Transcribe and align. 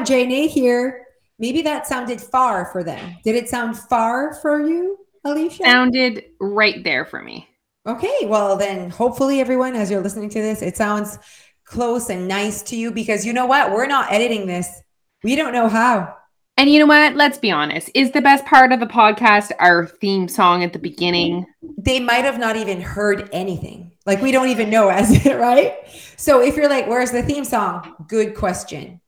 everyone, 0.00 0.28
Jane 0.30 0.48
here. 0.48 1.06
Maybe 1.38 1.62
that 1.62 1.86
sounded 1.86 2.20
far 2.20 2.66
for 2.66 2.84
them. 2.84 3.16
Did 3.24 3.34
it 3.34 3.48
sound 3.48 3.78
far 3.78 4.34
for 4.34 4.66
you, 4.66 4.98
Alicia? 5.24 5.64
Sounded 5.64 6.24
right 6.38 6.82
there 6.84 7.04
for 7.04 7.22
me. 7.22 7.48
Okay, 7.86 8.18
well 8.24 8.56
then 8.56 8.90
hopefully 8.90 9.40
everyone 9.40 9.74
as 9.74 9.90
you're 9.90 10.02
listening 10.02 10.28
to 10.30 10.40
this, 10.40 10.60
it 10.60 10.76
sounds 10.76 11.18
close 11.64 12.10
and 12.10 12.28
nice 12.28 12.62
to 12.62 12.76
you 12.76 12.90
because 12.90 13.24
you 13.24 13.32
know 13.32 13.46
what? 13.46 13.72
We're 13.72 13.86
not 13.86 14.12
editing 14.12 14.46
this. 14.46 14.82
We 15.22 15.34
don't 15.34 15.52
know 15.52 15.68
how. 15.68 16.16
And 16.58 16.68
you 16.68 16.78
know 16.78 16.86
what? 16.86 17.16
Let's 17.16 17.38
be 17.38 17.50
honest. 17.50 17.90
Is 17.94 18.10
the 18.10 18.20
best 18.20 18.44
part 18.44 18.72
of 18.72 18.80
the 18.80 18.86
podcast 18.86 19.50
our 19.60 19.86
theme 19.86 20.28
song 20.28 20.62
at 20.62 20.74
the 20.74 20.78
beginning? 20.78 21.46
They 21.78 22.00
might 22.00 22.24
have 22.24 22.38
not 22.38 22.56
even 22.56 22.82
heard 22.82 23.30
anything. 23.32 23.92
Like 24.04 24.20
we 24.20 24.30
don't 24.30 24.48
even 24.48 24.68
know 24.68 24.88
as 24.90 25.24
it, 25.24 25.36
right? 25.36 25.74
So 26.16 26.42
if 26.42 26.56
you're 26.56 26.68
like, 26.68 26.86
where's 26.86 27.12
the 27.12 27.22
theme 27.22 27.44
song? 27.44 28.04
Good 28.08 28.34
question. 28.34 29.00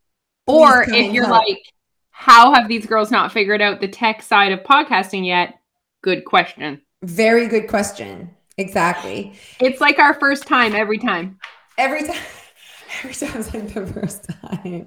Or 0.46 0.82
if 0.82 1.12
you're 1.12 1.27
help. 1.27 1.46
like, 1.46 1.62
how 2.10 2.55
have 2.55 2.69
these 2.69 2.87
girls 2.87 3.10
not 3.10 3.32
figured 3.32 3.60
out 3.60 3.80
the 3.80 3.88
tech 3.88 4.23
side 4.23 4.52
of 4.52 4.60
podcasting 4.60 5.27
yet? 5.27 5.60
Good 6.02 6.24
question. 6.24 6.82
Very 7.02 7.48
good 7.48 7.68
question. 7.68 8.30
Exactly. 8.59 9.34
It's 9.60 9.80
like 9.80 9.98
our 9.98 10.15
first 10.15 10.46
time 10.46 10.74
every 10.74 10.98
time. 10.98 11.38
Every 11.78 12.02
time. 12.05 12.20
Every 12.98 13.15
sounds 13.15 13.52
like 13.55 13.73
the 13.73 13.87
first 13.87 14.28
time. 14.42 14.87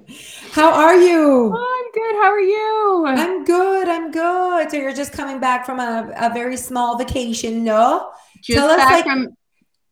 How 0.52 0.72
are 0.72 0.94
you? 0.94 1.52
Oh, 1.52 1.84
I'm 1.84 1.92
good. 1.92 2.14
How 2.14 2.30
are 2.30 2.40
you? 2.40 3.04
I'm 3.06 3.44
good. 3.44 3.88
I'm 3.88 4.10
good. 4.12 4.70
So 4.70 4.76
you're 4.76 4.94
just 4.94 5.12
coming 5.12 5.40
back 5.40 5.66
from 5.66 5.80
a, 5.80 6.12
a 6.16 6.32
very 6.32 6.56
small 6.56 6.96
vacation, 6.96 7.64
no? 7.64 8.12
Just 8.42 8.58
Tell 8.58 8.70
us 8.70 8.78
like 8.78 9.04
from 9.04 9.28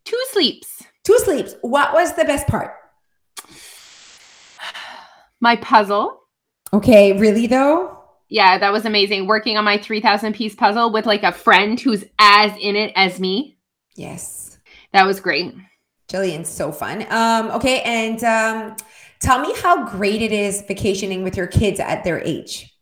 two 0.04 0.22
sleeps. 0.30 0.84
Two 1.02 1.18
sleeps. 1.18 1.56
What 1.62 1.92
was 1.92 2.14
the 2.14 2.24
best 2.24 2.46
part? 2.46 2.74
My 5.40 5.56
puzzle. 5.56 6.20
Okay, 6.72 7.18
really 7.18 7.46
though? 7.46 7.98
Yeah, 8.28 8.58
that 8.58 8.72
was 8.72 8.84
amazing. 8.84 9.27
Working 9.27 9.56
on 9.56 9.64
my 9.64 9.78
3000 9.78 10.34
piece 10.34 10.54
puzzle 10.54 10.92
with 10.92 11.06
like 11.06 11.22
a 11.22 11.32
friend 11.32 11.78
who's 11.78 12.04
as 12.18 12.52
in 12.58 12.77
it 12.77 12.92
as 12.96 13.20
me. 13.20 13.58
Yes. 13.96 14.58
That 14.92 15.06
was 15.06 15.20
great. 15.20 15.55
Jillian's 16.08 16.48
so 16.48 16.72
fun. 16.72 17.06
Um, 17.10 17.50
okay, 17.52 17.80
and 17.82 18.22
um, 18.24 18.77
tell 19.20 19.40
me 19.40 19.55
how 19.60 19.88
great 19.88 20.22
it 20.22 20.32
is 20.32 20.62
vacationing 20.62 21.22
with 21.22 21.36
your 21.36 21.46
kids 21.46 21.80
at 21.80 22.05
their 22.05 22.20
age. 22.20 22.72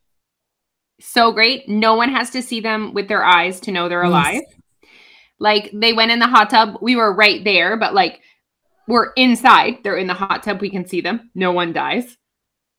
So 1.00 1.32
great. 1.32 1.68
No 1.68 1.94
one 1.94 2.10
has 2.10 2.30
to 2.30 2.42
see 2.42 2.60
them 2.60 2.94
with 2.94 3.08
their 3.08 3.24
eyes 3.24 3.60
to 3.60 3.72
know 3.72 3.88
they're 3.88 4.02
alive. 4.02 4.42
Yes. 4.42 4.90
Like 5.38 5.70
they 5.74 5.92
went 5.92 6.12
in 6.12 6.20
the 6.20 6.28
hot 6.28 6.50
tub. 6.50 6.78
We 6.80 6.94
were 6.94 7.12
right 7.12 7.42
there, 7.42 7.76
but 7.76 7.94
like 7.94 8.20
we're 8.86 9.12
inside. 9.14 9.78
They're 9.82 9.96
in 9.96 10.06
the 10.06 10.14
hot 10.14 10.42
tub. 10.44 10.60
We 10.60 10.70
can 10.70 10.86
see 10.86 11.00
them. 11.00 11.30
No 11.34 11.52
one 11.52 11.72
dies. 11.72 12.16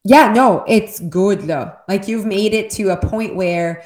Yeah, 0.03 0.33
no, 0.33 0.65
it's 0.67 0.99
good 0.99 1.41
though. 1.41 1.71
Like 1.87 2.07
you've 2.07 2.25
made 2.25 2.53
it 2.53 2.69
to 2.71 2.89
a 2.89 2.97
point 2.97 3.35
where 3.35 3.83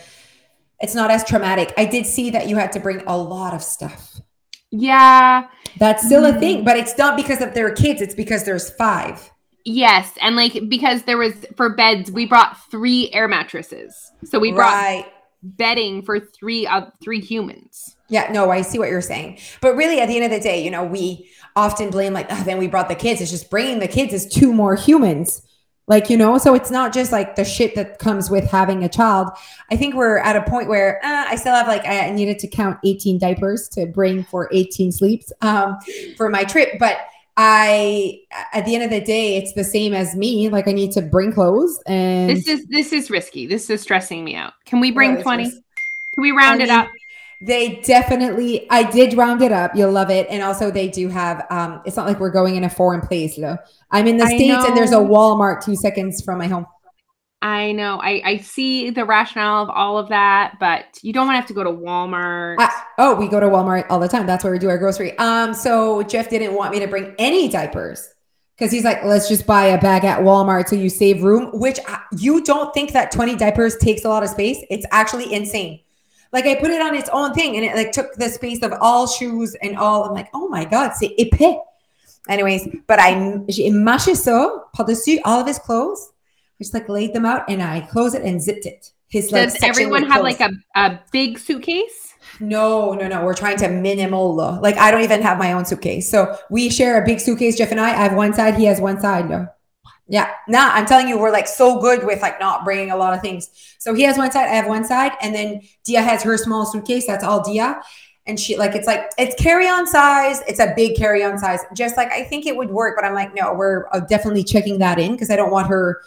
it's 0.79 0.95
not 0.95 1.11
as 1.11 1.23
traumatic. 1.23 1.73
I 1.77 1.85
did 1.85 2.05
see 2.05 2.31
that 2.31 2.47
you 2.47 2.55
had 2.55 2.71
to 2.73 2.79
bring 2.79 3.01
a 3.05 3.17
lot 3.17 3.53
of 3.53 3.61
stuff. 3.63 4.19
Yeah. 4.71 5.47
That's 5.79 6.05
still 6.05 6.25
a 6.25 6.33
thing, 6.33 6.63
but 6.63 6.77
it's 6.77 6.97
not 6.97 7.15
because 7.15 7.41
of 7.41 7.53
their 7.53 7.71
kids, 7.73 8.01
it's 8.01 8.15
because 8.15 8.43
there's 8.43 8.69
five. 8.71 9.31
Yes, 9.69 10.13
and 10.21 10.37
like 10.37 10.69
because 10.69 11.03
there 11.03 11.17
was 11.17 11.33
for 11.57 11.75
beds, 11.75 12.09
we 12.09 12.25
brought 12.25 12.57
three 12.71 13.09
air 13.11 13.27
mattresses. 13.27 14.13
So 14.23 14.39
we 14.39 14.53
brought 14.53 14.71
right. 14.71 15.05
bedding 15.43 16.03
for 16.03 16.21
three 16.21 16.65
uh, 16.65 16.85
three 17.03 17.19
humans. 17.19 17.97
Yeah, 18.07 18.31
no, 18.31 18.49
I 18.49 18.61
see 18.61 18.79
what 18.79 18.89
you're 18.89 19.01
saying. 19.01 19.39
But 19.59 19.75
really 19.75 19.99
at 19.99 20.07
the 20.07 20.15
end 20.15 20.23
of 20.23 20.31
the 20.31 20.39
day, 20.39 20.63
you 20.63 20.71
know, 20.71 20.85
we 20.85 21.29
often 21.57 21.89
blame 21.89 22.13
like, 22.13 22.27
oh, 22.29 22.43
then 22.45 22.59
we 22.59 22.67
brought 22.67 22.87
the 22.87 22.95
kids. 22.95 23.19
It's 23.19 23.29
just 23.29 23.49
bringing 23.49 23.79
the 23.79 23.89
kids 23.89 24.13
is 24.13 24.25
two 24.25 24.53
more 24.53 24.75
humans. 24.75 25.41
Like, 25.87 26.09
you 26.09 26.17
know, 26.17 26.37
so 26.37 26.53
it's 26.53 26.69
not 26.69 26.93
just 26.93 27.13
like 27.13 27.37
the 27.37 27.45
shit 27.45 27.73
that 27.75 27.99
comes 27.99 28.29
with 28.29 28.43
having 28.43 28.83
a 28.83 28.89
child. 28.89 29.29
I 29.71 29.77
think 29.77 29.95
we're 29.95 30.17
at 30.17 30.35
a 30.35 30.41
point 30.41 30.67
where 30.67 30.99
uh, 31.03 31.25
I 31.29 31.37
still 31.37 31.55
have 31.55 31.67
like, 31.67 31.85
I 31.85 32.09
needed 32.09 32.39
to 32.39 32.47
count 32.47 32.77
18 32.83 33.19
diapers 33.19 33.69
to 33.69 33.85
bring 33.85 34.25
for 34.25 34.49
18 34.51 34.91
sleeps 34.91 35.31
um, 35.41 35.77
for 36.17 36.29
my 36.29 36.43
trip. 36.43 36.77
But 36.77 36.97
I, 37.37 38.19
at 38.51 38.65
the 38.65 38.75
end 38.75 38.83
of 38.83 38.89
the 38.89 38.99
day, 38.99 39.37
it's 39.37 39.53
the 39.53 39.63
same 39.63 39.93
as 39.93 40.13
me. 40.13 40.49
Like, 40.49 40.67
I 40.67 40.73
need 40.73 40.91
to 40.91 41.01
bring 41.01 41.31
clothes 41.31 41.81
and 41.85 42.29
this 42.29 42.47
is, 42.47 42.65
this 42.65 42.91
is 42.91 43.09
risky. 43.09 43.47
This 43.47 43.69
is 43.69 43.81
stressing 43.81 44.25
me 44.25 44.35
out. 44.35 44.53
Can 44.65 44.81
we 44.81 44.91
bring 44.91 45.21
20? 45.21 45.49
Can 45.49 45.61
we 46.17 46.31
round 46.31 46.55
I 46.61 46.65
mean, 46.65 46.67
it 46.67 46.69
up? 46.69 46.89
They 47.39 47.81
definitely, 47.81 48.67
I 48.71 48.89
did 48.89 49.13
round 49.13 49.43
it 49.43 49.51
up. 49.51 49.75
You'll 49.75 49.91
love 49.91 50.09
it. 50.09 50.27
And 50.29 50.41
also, 50.41 50.71
they 50.71 50.87
do 50.87 51.07
have, 51.09 51.45
um, 51.51 51.81
it's 51.85 51.95
not 51.95 52.07
like 52.07 52.19
we're 52.19 52.31
going 52.31 52.55
in 52.55 52.63
a 52.63 52.69
foreign 52.69 53.01
place, 53.01 53.35
though. 53.35 53.57
I'm 53.91 54.07
in 54.07 54.17
the 54.17 54.23
I 54.23 54.35
States 54.35 54.47
know. 54.47 54.65
and 54.65 54.75
there's 54.75 54.91
a 54.91 54.95
Walmart 54.95 55.63
two 55.63 55.75
seconds 55.75 56.23
from 56.23 56.39
my 56.39 56.47
home. 56.47 56.65
I 57.41 57.71
know. 57.73 57.99
I, 58.01 58.21
I 58.25 58.37
see 58.37 58.89
the 58.89 59.05
rationale 59.05 59.61
of 59.61 59.69
all 59.69 59.99
of 59.99 60.09
that, 60.09 60.55
but 60.59 60.85
you 61.03 61.13
don't 61.13 61.27
want 61.27 61.35
to 61.35 61.39
have 61.39 61.47
to 61.47 61.53
go 61.53 61.63
to 61.63 61.69
Walmart. 61.69 62.55
Uh, 62.57 62.69
oh, 62.97 63.15
we 63.15 63.27
go 63.27 63.39
to 63.39 63.45
Walmart 63.45 63.85
all 63.89 63.99
the 63.99 64.07
time. 64.07 64.25
That's 64.25 64.43
where 64.43 64.51
we 64.51 64.57
do 64.57 64.69
our 64.69 64.77
grocery. 64.79 65.15
Um, 65.19 65.53
so 65.53 66.01
Jeff 66.03 66.29
didn't 66.31 66.55
want 66.55 66.71
me 66.71 66.79
to 66.79 66.87
bring 66.87 67.13
any 67.19 67.47
diapers 67.47 68.09
because 68.57 68.71
he's 68.71 68.83
like, 68.83 69.03
let's 69.03 69.29
just 69.29 69.45
buy 69.45 69.67
a 69.67 69.79
bag 69.79 70.03
at 70.03 70.21
Walmart 70.21 70.67
so 70.67 70.75
you 70.75 70.89
save 70.89 71.21
room. 71.23 71.51
Which 71.53 71.79
I, 71.87 72.01
you 72.17 72.43
don't 72.43 72.73
think 72.73 72.93
that 72.93 73.11
20 73.11 73.35
diapers 73.35 73.77
takes 73.77 74.03
a 74.03 74.09
lot 74.09 74.23
of 74.23 74.29
space? 74.29 74.57
It's 74.71 74.87
actually 74.91 75.31
insane. 75.31 75.81
Like 76.33 76.45
I 76.45 76.55
put 76.55 76.71
it 76.71 76.81
on 76.81 76.95
its 76.95 77.09
own 77.09 77.33
thing 77.33 77.55
and 77.55 77.65
it 77.65 77.75
like 77.75 77.91
took 77.91 78.13
the 78.15 78.29
space 78.29 78.61
of 78.63 78.73
all 78.81 79.07
shoes 79.07 79.55
and 79.61 79.77
all. 79.77 80.03
I'm 80.03 80.13
like, 80.13 80.29
oh 80.33 80.47
my 80.49 80.65
God, 80.65 80.91
c'est 80.93 81.15
épais. 81.17 81.57
Anyways, 82.27 82.67
but 82.87 82.99
I 82.99 83.13
j'ai 83.47 83.69
mâché 83.71 84.15
ça 84.15 84.49
par-dessus 84.73 85.19
all 85.23 85.39
of 85.39 85.47
his 85.47 85.59
clothes. 85.59 86.11
I 86.59 86.63
just 86.63 86.73
like 86.73 86.89
laid 86.89 87.13
them 87.13 87.25
out 87.25 87.49
and 87.49 87.61
I 87.61 87.81
closed 87.81 88.15
it 88.15 88.23
and 88.23 88.41
zipped 88.41 88.65
it. 88.65 88.91
His 89.07 89.29
Does 89.29 89.53
like, 89.53 89.63
everyone 89.63 90.03
have 90.03 90.21
like 90.21 90.41
a, 90.41 90.51
a 90.75 90.99
big 91.11 91.39
suitcase? 91.39 92.13
No, 92.41 92.93
no, 92.93 93.07
no. 93.07 93.23
We're 93.23 93.33
trying 93.33 93.57
to 93.57 93.69
minimal. 93.69 94.35
Like 94.35 94.75
I 94.77 94.91
don't 94.91 95.03
even 95.03 95.21
have 95.21 95.37
my 95.37 95.53
own 95.53 95.65
suitcase. 95.65 96.09
So 96.09 96.37
we 96.49 96.69
share 96.69 97.01
a 97.01 97.05
big 97.05 97.21
suitcase, 97.21 97.57
Jeff 97.57 97.71
and 97.71 97.79
I. 97.79 97.91
I 97.91 98.03
have 98.03 98.13
one 98.13 98.33
side, 98.33 98.55
he 98.55 98.65
has 98.65 98.81
one 98.81 98.99
side. 98.99 99.29
No. 99.29 99.47
Yeah. 100.07 100.31
Nah, 100.47 100.69
I'm 100.71 100.85
telling 100.85 101.07
you, 101.07 101.17
we're 101.19 101.31
like 101.31 101.47
so 101.47 101.79
good 101.79 102.05
with 102.05 102.21
like 102.21 102.39
not 102.39 102.63
bringing 102.63 102.91
a 102.91 102.97
lot 102.97 103.13
of 103.13 103.21
things. 103.21 103.49
So 103.77 103.93
he 103.93 104.03
has 104.03 104.17
one 104.17 104.31
side, 104.31 104.47
I 104.47 104.55
have 104.55 104.67
one 104.67 104.85
side, 104.85 105.11
and 105.21 105.35
then 105.35 105.61
Dia 105.83 106.01
has 106.01 106.23
her 106.23 106.37
small 106.37 106.65
suitcase. 106.65 107.05
That's 107.05 107.23
all 107.23 107.43
Dia. 107.43 107.81
And 108.25 108.39
she 108.39 108.57
like 108.57 108.75
it's 108.75 108.87
like 108.87 109.09
it's 109.17 109.41
carry-on 109.41 109.87
size. 109.87 110.41
It's 110.47 110.59
a 110.59 110.73
big 110.75 110.97
carry-on 110.97 111.37
size. 111.37 111.61
Just 111.73 111.97
like 111.97 112.11
I 112.11 112.23
think 112.23 112.45
it 112.45 112.55
would 112.55 112.69
work, 112.69 112.95
but 112.95 113.05
I'm 113.05 113.13
like, 113.13 113.33
no, 113.33 113.53
we're 113.53 113.87
uh, 113.91 114.01
definitely 114.01 114.43
checking 114.43 114.79
that 114.79 114.99
in 114.99 115.13
because 115.13 115.29
I 115.29 115.35
don't 115.35 115.51
want 115.51 115.67
her 115.67 116.01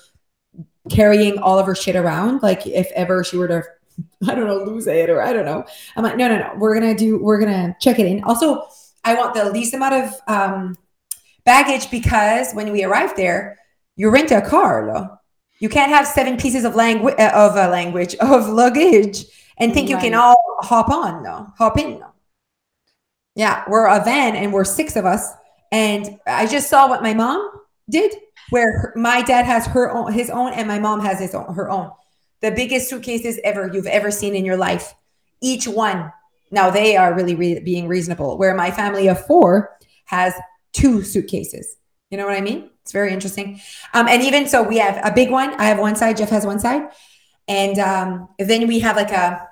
carrying 0.90 1.38
all 1.38 1.58
of 1.58 1.66
her 1.66 1.74
shit 1.74 1.96
around. 1.96 2.42
Like 2.42 2.66
if 2.66 2.90
ever 2.92 3.24
she 3.24 3.36
were 3.36 3.48
to 3.48 3.62
I 4.28 4.34
don't 4.34 4.46
know, 4.46 4.64
lose 4.64 4.86
it 4.86 5.10
or 5.10 5.22
I 5.22 5.32
don't 5.32 5.44
know. 5.44 5.64
I'm 5.96 6.04
like, 6.04 6.16
no, 6.16 6.28
no, 6.28 6.38
no. 6.38 6.52
We're 6.56 6.74
gonna 6.74 6.94
do, 6.94 7.18
we're 7.18 7.38
gonna 7.38 7.76
check 7.80 7.98
it 7.98 8.06
in. 8.06 8.22
Also, 8.24 8.66
I 9.04 9.14
want 9.14 9.34
the 9.34 9.50
least 9.50 9.74
amount 9.74 9.94
of 9.94 10.20
um 10.26 10.76
baggage 11.44 11.90
because 11.90 12.52
when 12.52 12.72
we 12.72 12.84
arrive 12.84 13.16
there, 13.16 13.58
you 13.96 14.10
rent 14.10 14.30
a 14.30 14.40
car, 14.40 14.86
lo. 14.86 15.18
You 15.60 15.68
can't 15.68 15.90
have 15.90 16.06
seven 16.06 16.38
pieces 16.38 16.64
of 16.64 16.74
language 16.74 17.14
uh, 17.18 17.32
of 17.34 17.54
a 17.56 17.68
language 17.68 18.14
of 18.20 18.48
luggage 18.48 19.24
and 19.58 19.74
think 19.74 19.90
right. 19.90 19.96
you 19.96 20.10
can 20.10 20.14
all 20.14 20.36
hop 20.60 20.88
on, 20.88 21.22
no, 21.22 21.52
hop 21.58 21.78
in. 21.78 22.00
No. 22.00 22.12
Yeah, 23.36 23.64
we're 23.68 23.86
a 23.86 24.02
van 24.02 24.34
and 24.36 24.52
we're 24.52 24.64
six 24.64 24.96
of 24.96 25.04
us. 25.04 25.30
And 25.70 26.18
I 26.26 26.46
just 26.46 26.68
saw 26.68 26.88
what 26.88 27.02
my 27.02 27.14
mom 27.14 27.48
did, 27.88 28.14
where 28.48 28.78
her, 28.78 28.92
my 28.96 29.22
dad 29.22 29.44
has 29.44 29.66
her 29.66 29.90
own, 29.90 30.12
his 30.12 30.30
own, 30.30 30.52
and 30.54 30.66
my 30.66 30.78
mom 30.78 31.00
has 31.00 31.20
his 31.20 31.34
own, 31.34 31.54
her 31.54 31.70
own. 31.70 31.90
The 32.40 32.50
biggest 32.50 32.88
suitcases 32.88 33.38
ever 33.44 33.70
you've 33.72 33.86
ever 33.86 34.10
seen 34.10 34.34
in 34.34 34.44
your 34.44 34.56
life. 34.56 34.94
Each 35.40 35.68
one. 35.68 36.12
Now 36.50 36.70
they 36.70 36.96
are 36.96 37.14
really 37.14 37.34
re- 37.34 37.60
being 37.60 37.86
reasonable. 37.86 38.36
Where 38.38 38.54
my 38.54 38.70
family 38.70 39.08
of 39.08 39.24
four 39.26 39.76
has 40.06 40.34
two 40.72 41.02
suitcases. 41.02 41.76
You 42.10 42.18
know 42.18 42.26
what 42.26 42.36
I 42.36 42.40
mean? 42.40 42.70
It's 42.82 42.92
very 42.92 43.12
interesting. 43.12 43.60
Um, 43.94 44.08
and 44.08 44.20
even 44.22 44.48
so, 44.48 44.62
we 44.64 44.78
have 44.78 44.98
a 45.04 45.14
big 45.14 45.30
one. 45.30 45.54
I 45.54 45.64
have 45.66 45.78
one 45.78 45.94
side. 45.94 46.16
Jeff 46.16 46.30
has 46.30 46.44
one 46.44 46.58
side, 46.58 46.88
and 47.46 47.78
um, 47.78 48.28
then 48.38 48.66
we 48.66 48.80
have 48.80 48.96
like 48.96 49.12
a 49.12 49.46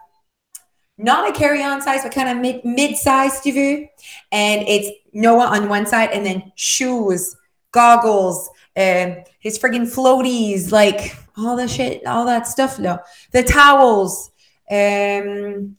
not 0.99 1.29
a 1.29 1.33
carry-on 1.33 1.81
size, 1.81 2.03
but 2.03 2.13
kind 2.13 2.29
of 2.29 2.39
mid 2.39 2.65
mid-size, 2.65 3.41
tu 3.41 3.53
veux. 3.53 3.89
And 4.33 4.67
it's 4.67 4.91
Noah 5.13 5.47
on 5.47 5.69
one 5.69 5.87
side, 5.87 6.11
and 6.11 6.27
then 6.27 6.53
shoes, 6.57 7.37
goggles, 7.71 8.51
uh, 8.77 9.23
his 9.39 9.57
friggin' 9.57 9.87
floaties, 9.87 10.73
like 10.73 11.17
all 11.37 11.55
the 11.55 11.69
shit, 11.69 12.05
all 12.07 12.27
that 12.27 12.49
stuff. 12.49 12.81
No, 12.81 12.99
the 13.31 13.45
towels, 13.45 14.33
um, 14.69 15.77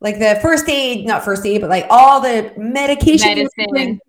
like 0.00 0.20
the 0.20 0.38
first 0.40 0.68
aid, 0.68 1.04
not 1.04 1.24
first 1.24 1.44
aid, 1.44 1.62
but 1.62 1.70
like 1.70 1.86
all 1.90 2.20
the 2.20 2.52
medication. 2.56 3.48
Medicine. 3.58 4.00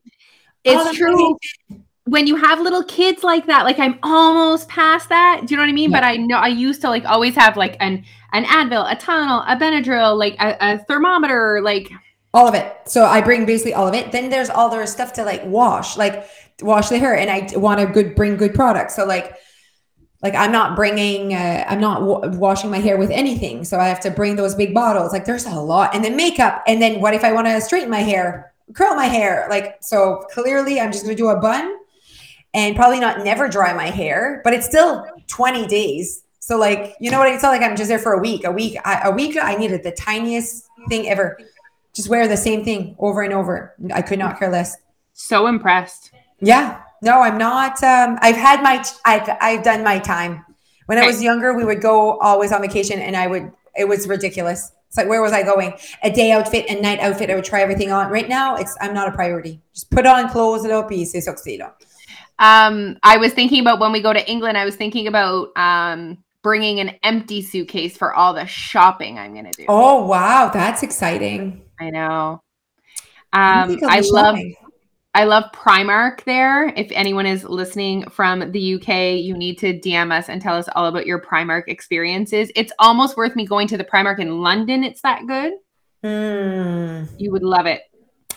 It's 0.63 0.95
true. 0.95 1.37
Medication 1.69 1.85
when 2.05 2.27
you 2.27 2.35
have 2.35 2.59
little 2.59 2.83
kids 2.83 3.23
like 3.23 3.45
that, 3.45 3.63
like 3.63 3.79
I'm 3.79 3.97
almost 4.03 4.67
past 4.67 5.09
that. 5.09 5.41
Do 5.45 5.53
you 5.53 5.57
know 5.57 5.63
what 5.63 5.69
I 5.69 5.73
mean? 5.73 5.91
Yeah. 5.91 5.97
But 5.97 6.03
I 6.03 6.17
know 6.17 6.37
I 6.37 6.47
used 6.47 6.81
to 6.81 6.89
like 6.89 7.05
always 7.05 7.35
have 7.35 7.55
like 7.55 7.77
an 7.79 8.03
an 8.33 8.45
Advil, 8.45 8.91
a 8.91 8.95
Tylenol, 8.95 9.43
a 9.47 9.55
Benadryl, 9.55 10.17
like 10.17 10.35
a, 10.39 10.57
a 10.59 10.77
thermometer, 10.79 11.61
like 11.61 11.91
all 12.33 12.47
of 12.47 12.55
it. 12.55 12.75
So 12.85 13.05
I 13.05 13.21
bring 13.21 13.45
basically 13.45 13.73
all 13.73 13.87
of 13.87 13.93
it. 13.93 14.11
Then 14.11 14.29
there's 14.29 14.49
all 14.49 14.69
their 14.69 14.85
stuff 14.87 15.13
to 15.13 15.23
like 15.23 15.45
wash, 15.45 15.97
like 15.97 16.27
wash 16.61 16.89
the 16.89 16.97
hair, 16.97 17.15
and 17.15 17.29
I 17.29 17.47
want 17.57 17.79
to 17.79 17.85
good 17.85 18.15
bring 18.15 18.35
good 18.35 18.53
products. 18.53 18.95
So 18.95 19.05
like 19.05 19.35
like 20.23 20.35
I'm 20.35 20.53
not 20.53 20.77
bringing, 20.77 21.33
uh, 21.33 21.65
I'm 21.67 21.81
not 21.81 21.99
w- 21.99 22.39
washing 22.39 22.71
my 22.71 22.79
hair 22.79 22.97
with 22.97 23.11
anything. 23.11 23.65
So 23.65 23.77
I 23.77 23.89
have 23.89 23.99
to 24.01 24.09
bring 24.09 24.37
those 24.37 24.55
big 24.55 24.73
bottles. 24.73 25.11
Like 25.11 25.25
there's 25.25 25.45
a 25.45 25.59
lot. 25.59 25.93
And 25.93 26.03
then 26.03 26.15
makeup. 26.15 26.63
And 26.65 26.81
then 26.81 27.01
what 27.01 27.13
if 27.13 27.25
I 27.25 27.33
want 27.33 27.47
to 27.47 27.59
straighten 27.59 27.89
my 27.89 27.99
hair, 27.99 28.53
curl 28.73 28.95
my 28.95 29.07
hair? 29.07 29.47
Like, 29.49 29.77
so 29.81 30.25
clearly 30.31 30.79
I'm 30.79 30.93
just 30.93 31.03
going 31.03 31.13
to 31.13 31.21
do 31.21 31.27
a 31.27 31.37
bun 31.37 31.77
and 32.53 32.75
probably 32.75 32.99
not 32.99 33.23
never 33.23 33.47
dry 33.47 33.73
my 33.73 33.87
hair, 33.87 34.41
but 34.43 34.53
it's 34.53 34.65
still 34.65 35.05
20 35.27 35.67
days. 35.67 36.23
So 36.39 36.57
like, 36.57 36.95
you 36.99 37.09
know 37.09 37.19
what? 37.19 37.29
It's 37.29 37.43
not 37.43 37.49
like 37.49 37.61
I'm 37.61 37.75
just 37.75 37.87
there 37.87 37.99
for 37.99 38.13
a 38.13 38.19
week, 38.19 38.43
a 38.43 38.51
week, 38.51 38.77
I, 38.85 39.07
a 39.07 39.11
week. 39.11 39.37
I 39.41 39.55
needed 39.55 39.83
the 39.83 39.91
tiniest 39.91 40.67
thing 40.89 41.07
ever. 41.07 41.39
Just 41.93 42.09
wear 42.09 42.27
the 42.27 42.37
same 42.37 42.63
thing 42.63 42.95
over 42.99 43.21
and 43.21 43.33
over. 43.33 43.73
I 43.93 44.01
could 44.01 44.19
not 44.19 44.39
care 44.39 44.51
less. 44.51 44.75
So 45.13 45.47
impressed. 45.47 46.11
Yeah. 46.39 46.81
No, 47.01 47.21
I'm 47.21 47.37
not. 47.37 47.81
Um, 47.83 48.17
I've 48.21 48.35
had 48.35 48.61
my, 48.63 48.83
I've, 49.05 49.37
I've 49.41 49.63
done 49.63 49.83
my 49.83 49.99
time. 49.99 50.45
When 50.85 50.97
I 50.97 51.05
was 51.05 51.23
younger, 51.23 51.53
we 51.53 51.63
would 51.63 51.81
go 51.81 52.17
always 52.19 52.51
on 52.51 52.61
vacation 52.61 52.99
and 52.99 53.15
I 53.15 53.27
would, 53.27 53.51
it 53.75 53.87
was 53.87 54.07
ridiculous. 54.07 54.71
It's 54.87 54.97
like, 54.97 55.07
where 55.07 55.21
was 55.21 55.31
I 55.31 55.43
going? 55.43 55.73
A 56.03 56.11
day 56.11 56.31
outfit 56.31 56.65
and 56.69 56.81
night 56.81 56.99
outfit. 56.99 57.29
I 57.29 57.35
would 57.35 57.45
try 57.45 57.61
everything 57.61 57.91
on. 57.91 58.11
Right 58.11 58.29
now, 58.29 58.55
it's, 58.57 58.77
I'm 58.79 58.93
not 58.93 59.07
a 59.07 59.11
priority. 59.11 59.61
Just 59.73 59.89
put 59.89 60.05
on 60.05 60.29
clothes, 60.29 60.65
a 60.65 60.67
little 60.67 60.83
pieces, 60.83 61.27
Um, 62.39 62.97
I 63.03 63.17
was 63.17 63.33
thinking 63.33 63.61
about 63.61 63.79
when 63.79 63.91
we 63.91 64.01
go 64.01 64.13
to 64.13 64.29
England, 64.29 64.57
I 64.57 64.65
was 64.65 64.75
thinking 64.75 65.07
about, 65.07 65.55
um, 65.55 66.17
bringing 66.41 66.81
an 66.81 66.89
empty 67.03 67.41
suitcase 67.41 67.95
for 67.95 68.13
all 68.13 68.33
the 68.33 68.45
shopping 68.45 69.17
I'm 69.17 69.33
going 69.33 69.49
to 69.49 69.51
do. 69.51 69.65
Oh, 69.69 70.05
wow. 70.05 70.49
That's 70.53 70.83
exciting. 70.83 71.63
I 71.79 71.89
know. 71.89 72.41
Um, 73.31 73.79
I 73.83 74.01
love, 74.01 74.37
I 75.15 75.23
love 75.23 75.45
Primark 75.53 76.23
there. 76.25 76.67
If 76.75 76.91
anyone 76.91 77.25
is 77.25 77.43
listening 77.43 78.03
from 78.09 78.51
the 78.51 78.75
UK, 78.75 79.21
you 79.23 79.37
need 79.37 79.57
to 79.59 79.79
DM 79.79 80.11
us 80.11 80.27
and 80.27 80.41
tell 80.41 80.55
us 80.55 80.67
all 80.75 80.87
about 80.87 81.05
your 81.05 81.21
Primark 81.21 81.63
experiences. 81.67 82.51
It's 82.55 82.73
almost 82.77 83.15
worth 83.15 83.35
me 83.35 83.45
going 83.45 83.67
to 83.69 83.77
the 83.77 83.85
Primark 83.85 84.19
in 84.19 84.41
London. 84.41 84.83
It's 84.83 85.01
that 85.01 85.25
good. 85.25 85.53
Mm. 86.03 87.07
You 87.17 87.31
would 87.31 87.43
love 87.43 87.67
it. 87.67 87.83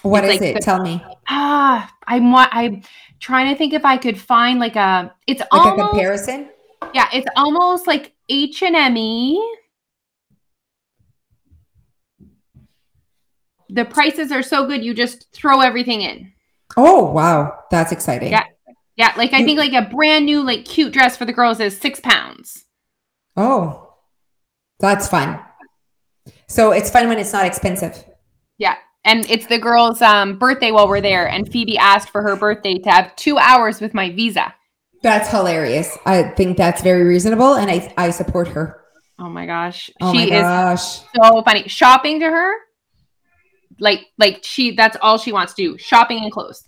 What 0.09 0.25
is 0.25 0.41
like 0.41 0.57
it? 0.57 0.63
Tell 0.63 0.83
me. 0.83 1.03
Ah, 1.29 1.93
I'm 2.07 2.35
I'm 2.35 2.83
trying 3.21 3.53
to 3.53 3.59
think 3.59 3.73
if 3.73 3.85
I 3.85 3.97
could 3.97 4.19
find 4.21 4.59
like 4.59 4.77
a. 4.77 5.15
It's 5.27 5.41
like 5.41 5.49
almost, 5.53 5.81
a 5.81 5.89
comparison. 5.89 6.51
Yeah, 6.95 7.09
it's 7.13 7.27
almost 7.37 7.87
like 7.87 8.13
H 8.29 8.63
and 8.63 8.77
M 8.77 8.95
The 13.69 13.85
prices 13.85 14.31
are 14.31 14.43
so 14.43 14.67
good, 14.67 14.85
you 14.85 14.95
just 14.95 15.33
throw 15.33 15.61
everything 15.61 16.03
in. 16.03 16.33
Oh 16.77 17.11
wow, 17.11 17.59
that's 17.71 17.93
exciting. 17.93 18.31
Yeah, 18.31 18.45
yeah. 18.97 19.13
Like 19.17 19.33
I 19.33 19.45
think 19.45 19.59
like 19.59 19.73
a 19.73 19.89
brand 19.89 20.27
new 20.27 20.43
like 20.43 20.65
cute 20.65 20.93
dress 20.93 21.17
for 21.17 21.25
the 21.25 21.33
girls 21.33 21.61
is 21.61 21.77
six 21.77 22.01
pounds. 22.01 22.65
Oh, 23.37 23.95
that's 24.79 25.09
fun. 25.09 25.41
So 26.49 26.73
it's 26.73 26.91
fun 26.91 27.09
when 27.09 27.19
it's 27.19 27.33
not 27.33 27.45
expensive. 27.45 28.05
And 29.07 29.29
it's 29.31 29.47
the 29.47 29.59
girl's 29.59 30.03
um, 30.03 30.39
birthday 30.39 30.73
while 30.73 30.89
we're 30.89 31.01
there. 31.01 31.29
And 31.29 31.51
Phoebe 31.51 31.79
asked 31.79 32.11
for 32.11 32.23
her 32.23 32.37
birthday 32.37 32.79
to 32.79 32.91
have 32.91 33.17
two 33.17 33.39
hours 33.39 33.81
with 33.81 33.95
my 33.95 34.11
visa. 34.11 34.55
That's 35.03 35.31
hilarious. 35.31 35.97
I 36.05 36.25
think 36.25 36.57
that's 36.57 36.83
very 36.83 37.05
reasonable. 37.05 37.55
And 37.55 37.71
I, 37.71 37.93
I 37.97 38.11
support 38.11 38.49
her. 38.49 38.83
Oh 39.19 39.31
my 39.31 39.47
gosh. 39.47 39.89
Oh 40.01 40.13
she 40.13 40.31
my 40.31 40.41
gosh. 40.41 40.99
is 40.99 41.05
so 41.15 41.43
funny. 41.43 41.69
Shopping 41.69 42.21
to 42.21 42.27
her, 42.27 42.53
like 43.79 44.07
like 44.19 44.41
she 44.43 44.75
that's 44.75 44.97
all 45.03 45.19
she 45.19 45.33
wants 45.33 45.55
to 45.55 45.63
do 45.63 45.79
shopping 45.79 46.23
and 46.23 46.33
clothes 46.33 46.65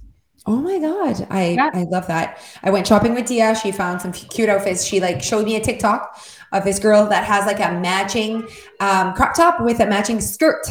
oh 0.47 0.57
my 0.57 0.79
god 0.79 1.27
i 1.31 1.51
yeah. 1.51 1.71
i 1.75 1.85
love 1.85 2.07
that 2.07 2.41
i 2.63 2.71
went 2.71 2.87
shopping 2.87 3.15
with 3.15 3.27
dia 3.27 3.55
she 3.55 3.73
found 3.73 4.01
some 4.01 4.13
cute 4.13 4.49
outfits 4.49 4.85
she 4.85 5.01
like 5.01 5.23
showed 5.23 5.45
me 5.45 5.57
a 5.57 5.61
tiktok 5.61 6.19
of 6.53 6.65
this 6.65 6.79
girl 6.79 7.07
that 7.07 7.25
has 7.25 7.47
like 7.47 7.61
a 7.61 7.81
matching 7.81 8.47
um, 8.81 9.13
crop 9.15 9.35
top 9.35 9.61
with 9.61 9.81
a 9.81 9.87
matching 9.87 10.21
skirt 10.21 10.67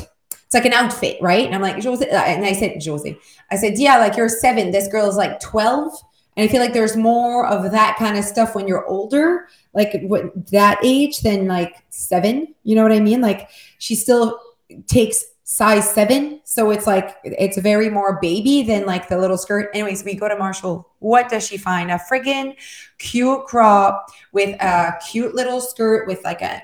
it's 0.47 0.55
like 0.55 0.65
an 0.65 0.73
outfit 0.73 1.17
right? 1.21 1.45
And 1.45 1.53
i'm 1.53 1.61
like 1.61 1.79
Josie, 1.79 2.09
uh, 2.09 2.23
and 2.23 2.43
i 2.45 2.53
said 2.53 2.81
josie 2.81 3.19
i 3.51 3.55
said 3.55 3.77
yeah 3.77 3.99
like 3.99 4.17
you're 4.17 4.29
seven. 4.29 4.71
This 4.71 4.87
girl 4.87 5.07
is 5.07 5.15
like 5.15 5.39
12 5.39 5.93
and 6.35 6.43
i 6.43 6.51
feel 6.51 6.61
like 6.61 6.73
there's 6.73 6.97
more 6.97 7.45
of 7.45 7.71
that 7.71 7.97
kind 7.99 8.17
of 8.17 8.23
stuff 8.23 8.55
when 8.55 8.67
you're 8.67 8.85
older 8.87 9.47
like 9.77 10.01
what 10.03 10.49
that 10.51 10.79
age 10.83 11.19
than 11.19 11.47
like 11.47 11.85
seven. 11.89 12.53
You 12.63 12.75
know 12.75 12.83
what 12.83 12.91
i 12.91 12.99
mean? 12.99 13.21
Like 13.21 13.49
she 13.77 13.95
still 13.95 14.39
takes 14.87 15.23
size 15.49 15.89
seven. 15.89 16.41
So 16.43 16.71
it's 16.71 16.85
like 16.85 17.15
it's 17.23 17.57
very 17.57 17.89
more 17.89 18.19
baby 18.21 18.63
than 18.63 18.85
like 18.85 19.07
the 19.07 19.17
little 19.17 19.37
skirt. 19.37 19.69
Anyways, 19.73 20.03
we 20.03 20.13
go 20.13 20.27
to 20.27 20.35
Marshall. 20.35 20.89
What 20.99 21.29
does 21.29 21.47
she 21.47 21.57
find? 21.57 21.89
A 21.89 21.97
friggin' 21.97 22.57
cute 22.97 23.45
crop 23.45 24.09
with 24.33 24.61
a 24.61 24.99
cute 25.09 25.35
little 25.35 25.61
skirt 25.61 26.05
with 26.05 26.21
like 26.25 26.41
a 26.41 26.61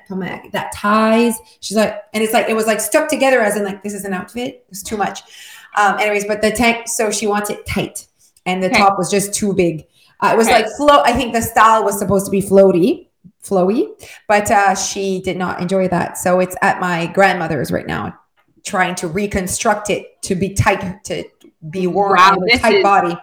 that 0.51 0.73
ties. 0.73 1.39
She's 1.61 1.77
like, 1.77 2.03
and 2.13 2.21
it's 2.21 2.33
like 2.33 2.49
it 2.49 2.55
was 2.55 2.67
like 2.67 2.81
stuck 2.81 3.07
together 3.07 3.39
as 3.39 3.55
in 3.55 3.63
like 3.63 3.83
this 3.83 3.93
is 3.93 4.03
an 4.03 4.13
outfit. 4.13 4.65
It's 4.69 4.83
too 4.83 4.97
much. 4.97 5.21
Um, 5.77 5.97
anyways, 5.99 6.25
but 6.25 6.41
the 6.41 6.51
tank, 6.51 6.89
so 6.89 7.09
she 7.09 7.25
wants 7.25 7.49
it 7.49 7.65
tight, 7.65 8.05
and 8.45 8.61
the 8.61 8.67
okay. 8.67 8.79
top 8.79 8.97
was 8.97 9.09
just 9.09 9.33
too 9.33 9.53
big. 9.53 9.85
Uh, 10.19 10.31
it 10.33 10.37
was 10.37 10.47
okay. 10.47 10.63
like 10.63 10.71
float. 10.75 11.03
I 11.05 11.13
think 11.13 11.33
the 11.33 11.41
style 11.41 11.85
was 11.85 11.97
supposed 11.97 12.25
to 12.25 12.31
be 12.31 12.41
floaty, 12.41 13.07
flowy, 13.45 13.87
but 14.27 14.51
uh, 14.51 14.75
she 14.75 15.21
did 15.21 15.37
not 15.37 15.61
enjoy 15.61 15.87
that. 15.87 16.17
So 16.17 16.41
it's 16.41 16.57
at 16.61 16.81
my 16.81 17.07
grandmother's 17.07 17.71
right 17.71 17.87
now 17.87 18.19
trying 18.63 18.95
to 18.95 19.07
reconstruct 19.07 19.89
it 19.89 20.21
to 20.23 20.35
be 20.35 20.53
tight 20.53 21.03
to 21.05 21.23
be 21.69 21.87
worn 21.87 22.17
wow, 22.17 22.31
on 22.31 22.49
a 22.49 22.57
tight 22.57 22.83
body. 22.83 23.17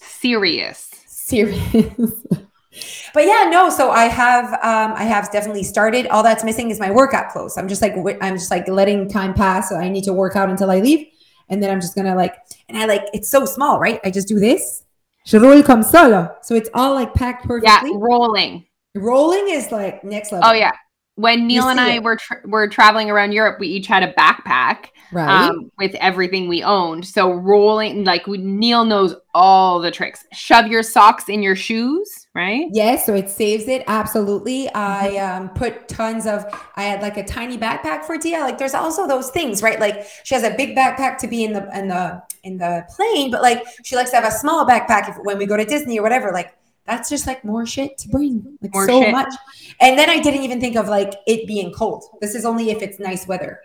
Serious. 0.00 0.90
Serious. 1.06 2.12
but 3.14 3.24
yeah, 3.24 3.48
no. 3.50 3.70
So 3.70 3.90
I 3.90 4.04
have, 4.04 4.52
um, 4.54 4.96
I 4.96 5.04
have 5.04 5.30
definitely 5.32 5.64
started. 5.64 6.06
All 6.08 6.22
that's 6.22 6.44
missing 6.44 6.70
is 6.70 6.80
my 6.80 6.90
workout 6.90 7.30
clothes. 7.30 7.56
I'm 7.56 7.68
just 7.68 7.82
like, 7.82 7.94
I'm 8.20 8.36
just 8.36 8.50
like 8.50 8.68
letting 8.68 9.08
time 9.08 9.34
pass. 9.34 9.68
So 9.68 9.76
I 9.76 9.88
need 9.88 10.04
to 10.04 10.12
work 10.12 10.36
out 10.36 10.48
until 10.48 10.70
I 10.70 10.80
leave, 10.80 11.06
and 11.48 11.62
then 11.62 11.70
I'm 11.70 11.80
just 11.80 11.94
gonna 11.94 12.14
like, 12.14 12.36
and 12.68 12.78
I 12.78 12.86
like 12.86 13.02
it's 13.12 13.28
so 13.28 13.44
small, 13.44 13.78
right? 13.78 14.00
I 14.04 14.10
just 14.10 14.28
do 14.28 14.38
this. 14.38 14.82
Je 15.26 15.38
roule 15.38 15.62
comme 15.62 15.82
So 15.82 16.54
it's 16.54 16.68
all 16.74 16.94
like 16.94 17.14
packed 17.14 17.44
perfectly. 17.46 17.90
Yeah, 17.90 17.96
rolling. 17.98 18.66
Rolling 18.94 19.48
is 19.48 19.72
like 19.72 20.04
next 20.04 20.30
level. 20.32 20.48
Oh 20.48 20.52
yeah 20.52 20.72
when 21.16 21.46
Neil 21.46 21.68
and 21.68 21.78
I 21.78 21.94
it. 21.96 22.02
were 22.02 22.16
tra- 22.16 22.40
were 22.44 22.66
traveling 22.68 23.10
around 23.10 23.32
Europe, 23.32 23.58
we 23.60 23.68
each 23.68 23.86
had 23.86 24.02
a 24.02 24.12
backpack 24.14 24.88
right. 25.12 25.48
um, 25.48 25.70
with 25.78 25.94
everything 25.96 26.48
we 26.48 26.62
owned. 26.62 27.06
So 27.06 27.32
rolling, 27.32 28.04
like 28.04 28.26
we, 28.26 28.38
Neil 28.38 28.84
knows 28.84 29.14
all 29.32 29.80
the 29.80 29.92
tricks. 29.92 30.24
Shove 30.32 30.66
your 30.66 30.82
socks 30.82 31.28
in 31.28 31.40
your 31.40 31.54
shoes, 31.54 32.26
right? 32.34 32.66
Yes, 32.72 33.06
so 33.06 33.14
it 33.14 33.30
saves 33.30 33.68
it 33.68 33.84
absolutely. 33.86 34.68
I 34.74 35.12
mm-hmm. 35.14 35.42
um, 35.42 35.48
put 35.50 35.88
tons 35.88 36.26
of. 36.26 36.44
I 36.74 36.82
had 36.82 37.00
like 37.00 37.16
a 37.16 37.24
tiny 37.24 37.56
backpack 37.56 38.04
for 38.04 38.18
Dia. 38.18 38.40
Like 38.40 38.58
there's 38.58 38.74
also 38.74 39.06
those 39.06 39.30
things, 39.30 39.62
right? 39.62 39.78
Like 39.78 40.04
she 40.24 40.34
has 40.34 40.42
a 40.42 40.50
big 40.50 40.76
backpack 40.76 41.18
to 41.18 41.28
be 41.28 41.44
in 41.44 41.52
the 41.52 41.68
in 41.78 41.88
the 41.88 42.22
in 42.42 42.58
the 42.58 42.84
plane, 42.94 43.30
but 43.30 43.40
like 43.40 43.64
she 43.84 43.94
likes 43.94 44.10
to 44.10 44.16
have 44.16 44.26
a 44.26 44.36
small 44.36 44.66
backpack 44.66 45.08
if, 45.08 45.16
when 45.22 45.38
we 45.38 45.46
go 45.46 45.56
to 45.56 45.64
Disney 45.64 45.98
or 45.98 46.02
whatever. 46.02 46.32
Like 46.32 46.56
that's 46.86 47.08
just 47.08 47.26
like 47.26 47.44
more 47.44 47.66
shit 47.66 47.96
to 47.98 48.08
bring 48.08 48.58
like 48.60 48.74
more 48.74 48.86
so 48.86 49.02
shit. 49.02 49.12
much. 49.12 49.32
And 49.80 49.98
then 49.98 50.10
i 50.10 50.20
didn't 50.20 50.42
even 50.42 50.60
think 50.60 50.76
of 50.76 50.88
like 50.88 51.14
it 51.26 51.46
being 51.46 51.72
cold. 51.72 52.04
This 52.20 52.34
is 52.34 52.44
only 52.44 52.70
if 52.70 52.82
it's 52.82 52.98
nice 52.98 53.26
weather. 53.26 53.60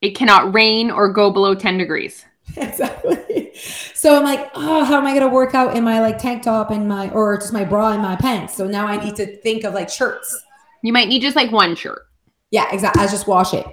It 0.00 0.10
cannot 0.12 0.54
rain 0.54 0.90
or 0.90 1.12
go 1.12 1.30
below 1.30 1.54
10 1.54 1.78
degrees. 1.78 2.24
Exactly. 2.56 3.52
So 3.54 4.16
i'm 4.16 4.24
like 4.24 4.50
oh 4.54 4.82
how 4.84 4.96
am 4.96 5.06
i 5.06 5.10
going 5.10 5.28
to 5.28 5.28
work 5.28 5.54
out 5.54 5.76
in 5.76 5.84
my 5.84 6.00
like 6.00 6.18
tank 6.18 6.42
top 6.42 6.70
and 6.70 6.88
my 6.88 7.08
or 7.10 7.36
just 7.36 7.52
my 7.52 7.64
bra 7.64 7.92
and 7.92 8.02
my 8.02 8.16
pants? 8.16 8.56
So 8.56 8.66
now 8.66 8.86
i 8.86 9.02
need 9.02 9.14
to 9.16 9.36
think 9.42 9.64
of 9.64 9.74
like 9.74 9.88
shirts. 9.88 10.42
You 10.82 10.92
might 10.92 11.08
need 11.08 11.22
just 11.22 11.36
like 11.36 11.52
one 11.52 11.76
shirt. 11.76 12.02
Yeah 12.50 12.66
exactly 12.72 13.02
i 13.02 13.06
just 13.06 13.28
wash 13.28 13.54
it. 13.54 13.66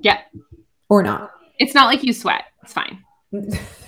Yeah. 0.00 0.20
Or 0.88 1.02
not. 1.02 1.30
It's 1.58 1.74
not 1.74 1.86
like 1.86 2.02
you 2.02 2.12
sweat. 2.12 2.44
It's 2.62 2.72
fine 2.72 3.04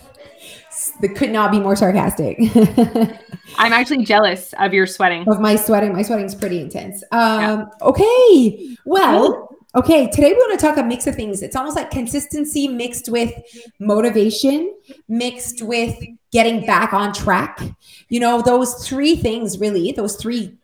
that 1.00 1.14
could 1.16 1.30
not 1.30 1.50
be 1.50 1.60
more 1.60 1.76
sarcastic. 1.76 2.38
I'm 3.58 3.72
actually 3.72 4.04
jealous 4.04 4.52
of 4.58 4.72
your 4.74 4.86
sweating. 4.86 5.28
Of 5.28 5.40
my 5.40 5.56
sweating. 5.56 5.92
My 5.92 6.02
sweating's 6.02 6.34
pretty 6.34 6.60
intense. 6.60 7.02
Um, 7.12 7.40
yeah. 7.40 7.64
okay. 7.82 8.76
Well, 8.84 9.56
okay. 9.74 10.08
Today 10.10 10.28
we 10.28 10.34
want 10.34 10.58
to 10.58 10.66
talk 10.66 10.76
a 10.76 10.82
mix 10.82 11.06
of 11.06 11.14
things. 11.14 11.42
It's 11.42 11.56
almost 11.56 11.76
like 11.76 11.90
consistency 11.90 12.68
mixed 12.68 13.08
with 13.08 13.32
motivation, 13.78 14.74
mixed 15.08 15.62
with 15.62 15.96
getting 16.32 16.66
back 16.66 16.92
on 16.92 17.12
track. 17.12 17.60
You 18.08 18.20
know, 18.20 18.42
those 18.42 18.86
three 18.86 19.16
things 19.16 19.58
really, 19.58 19.92
those 19.92 20.16
three 20.16 20.58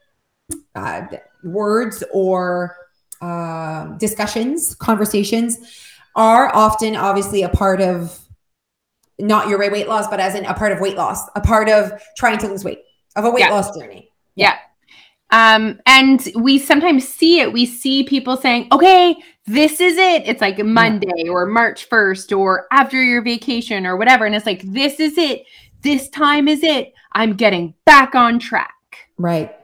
uh, 0.75 1.07
words 1.45 2.03
or 2.12 2.77
uh, 3.21 3.87
discussions, 3.99 4.75
conversations 4.75 5.59
are 6.15 6.55
often 6.55 6.97
obviously 6.97 7.43
a 7.43 7.49
part 7.49 7.81
of 7.81 8.19
not 9.19 9.49
your 9.49 9.59
weight 9.59 9.88
loss, 9.88 10.09
but 10.09 10.21
as 10.21 10.35
in 10.35 10.45
a 10.45 10.54
part 10.54 10.73
of 10.73 10.81
weight 10.81 10.97
loss, 10.97 11.28
a 11.37 11.40
part 11.40 11.69
of 11.69 11.92
trying 12.16 12.38
to 12.38 12.49
lose 12.49 12.64
weight, 12.64 12.83
of 13.16 13.25
a 13.25 13.31
weight 13.31 13.40
yeah. 13.40 13.50
loss 13.50 13.76
journey. 13.76 14.11
Yeah. 14.35 14.57
Um, 15.31 15.81
and 15.87 16.28
we 16.37 16.59
sometimes 16.59 17.09
see 17.09 17.40
it. 17.40 17.52
We 17.52 17.64
see 17.64 18.04
people 18.04 18.37
saying, 18.37 18.69
okay, 18.71 19.16
this 19.47 19.81
is 19.81 19.97
it. 19.97 20.23
It's 20.26 20.42
like 20.42 20.59
Monday 20.59 21.28
or 21.28 21.47
March 21.47 21.88
1st 21.88 22.37
or 22.37 22.66
after 22.71 23.02
your 23.02 23.23
vacation 23.23 23.87
or 23.87 23.97
whatever. 23.97 24.26
And 24.26 24.35
it's 24.35 24.47
like, 24.47 24.62
this 24.62 25.00
is 25.00 25.16
it. 25.16 25.45
This 25.81 26.09
time 26.11 26.49
is 26.49 26.62
it. 26.62 26.92
I'm 27.12 27.35
getting 27.35 27.75
back 27.87 28.14
on 28.14 28.38
track. 28.38 28.75
Right. 29.16 29.57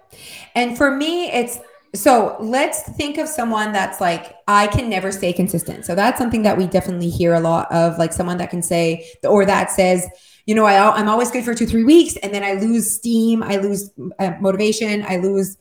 And 0.55 0.77
for 0.77 0.91
me, 0.91 1.31
it's 1.31 1.59
so 1.95 2.37
let's 2.41 2.83
think 2.97 3.19
of 3.19 3.29
someone 3.29 3.73
that's 3.73 4.01
like, 4.01 4.35
I 4.47 4.67
can 4.67 4.89
never 4.89 5.11
stay 5.11 5.33
consistent. 5.33 5.85
So 5.85 5.95
that's 5.95 6.19
something 6.19 6.43
that 6.43 6.57
we 6.59 6.67
definitely 6.67 7.11
hear 7.11 7.35
a 7.35 7.41
lot 7.41 7.71
of, 7.73 7.99
like 7.99 8.13
someone 8.13 8.39
that 8.39 8.51
can 8.51 8.63
say, 8.63 9.09
or 9.25 9.45
that 9.47 9.71
says, 9.71 10.07
you 10.47 10.55
know, 10.55 10.65
I, 10.65 10.95
I'm 10.95 11.09
always 11.09 11.31
good 11.31 11.45
for 11.45 11.55
two, 11.55 11.67
three 11.67 11.85
weeks, 11.85 12.17
and 12.17 12.33
then 12.33 12.43
I 12.43 12.55
lose 12.55 12.91
steam, 12.91 13.43
I 13.43 13.57
lose 13.57 13.91
uh, 14.19 14.33
motivation, 14.41 15.05
I 15.07 15.17
lose 15.17 15.57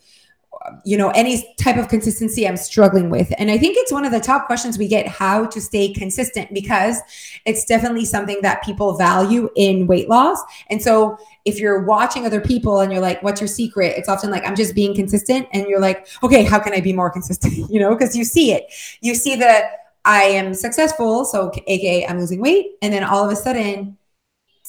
you 0.83 0.97
know 0.97 1.09
any 1.09 1.53
type 1.57 1.77
of 1.77 1.87
consistency 1.87 2.47
i'm 2.47 2.57
struggling 2.57 3.09
with. 3.09 3.33
And 3.37 3.49
i 3.51 3.57
think 3.57 3.77
it's 3.77 3.91
one 3.91 4.05
of 4.05 4.11
the 4.11 4.19
top 4.19 4.45
questions 4.45 4.77
we 4.77 4.87
get 4.87 5.07
how 5.07 5.45
to 5.47 5.61
stay 5.61 5.93
consistent 5.93 6.53
because 6.53 6.97
it's 7.45 7.65
definitely 7.65 8.05
something 8.05 8.39
that 8.41 8.63
people 8.63 8.97
value 8.97 9.49
in 9.55 9.87
weight 9.87 10.09
loss. 10.09 10.41
And 10.69 10.81
so 10.81 11.17
if 11.45 11.59
you're 11.59 11.83
watching 11.83 12.25
other 12.25 12.41
people 12.41 12.79
and 12.81 12.91
you're 12.91 13.01
like 13.01 13.21
what's 13.23 13.41
your 13.41 13.47
secret? 13.47 13.95
It's 13.97 14.09
often 14.09 14.29
like 14.31 14.45
i'm 14.45 14.55
just 14.55 14.75
being 14.75 14.95
consistent. 14.95 15.47
And 15.53 15.67
you're 15.67 15.81
like 15.81 16.07
okay 16.23 16.43
how 16.43 16.59
can 16.59 16.73
i 16.73 16.81
be 16.81 16.93
more 16.93 17.09
consistent? 17.09 17.69
You 17.69 17.79
know 17.79 17.93
because 17.93 18.15
you 18.15 18.23
see 18.23 18.53
it. 18.53 18.71
You 19.01 19.15
see 19.15 19.35
that 19.35 19.63
i 20.05 20.23
am 20.23 20.53
successful 20.53 21.25
so 21.25 21.51
aka 21.67 22.07
i'm 22.07 22.19
losing 22.19 22.39
weight. 22.39 22.67
And 22.81 22.93
then 22.93 23.03
all 23.03 23.25
of 23.25 23.31
a 23.31 23.35
sudden 23.35 23.96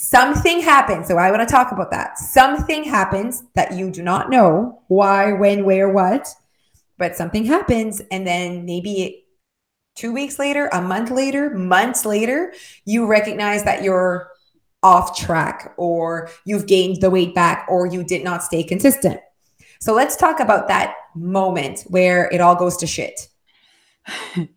something 0.00 0.60
happens. 0.60 1.08
So 1.08 1.18
I 1.18 1.32
want 1.32 1.46
to 1.46 1.52
talk 1.52 1.72
about 1.72 1.90
that. 1.90 2.18
Something 2.18 2.84
happens 2.84 3.42
that 3.56 3.72
you 3.72 3.90
do 3.90 4.00
not 4.00 4.30
know 4.30 4.80
why, 4.86 5.32
when, 5.32 5.64
where, 5.64 5.88
what, 5.88 6.28
but 6.98 7.16
something 7.16 7.44
happens. 7.44 8.00
And 8.12 8.24
then 8.24 8.64
maybe 8.64 9.24
two 9.96 10.12
weeks 10.12 10.38
later, 10.38 10.68
a 10.72 10.80
month 10.80 11.10
later, 11.10 11.50
months 11.50 12.06
later, 12.06 12.54
you 12.84 13.06
recognize 13.06 13.64
that 13.64 13.82
you're 13.82 14.30
off 14.84 15.18
track 15.18 15.74
or 15.76 16.30
you've 16.44 16.68
gained 16.68 17.00
the 17.00 17.10
weight 17.10 17.34
back 17.34 17.66
or 17.68 17.84
you 17.84 18.04
did 18.04 18.22
not 18.22 18.44
stay 18.44 18.62
consistent. 18.62 19.18
So 19.80 19.94
let's 19.94 20.14
talk 20.14 20.38
about 20.38 20.68
that 20.68 20.94
moment 21.16 21.80
where 21.88 22.30
it 22.30 22.40
all 22.40 22.54
goes 22.54 22.76
to 22.78 22.86
shit. 22.86 23.28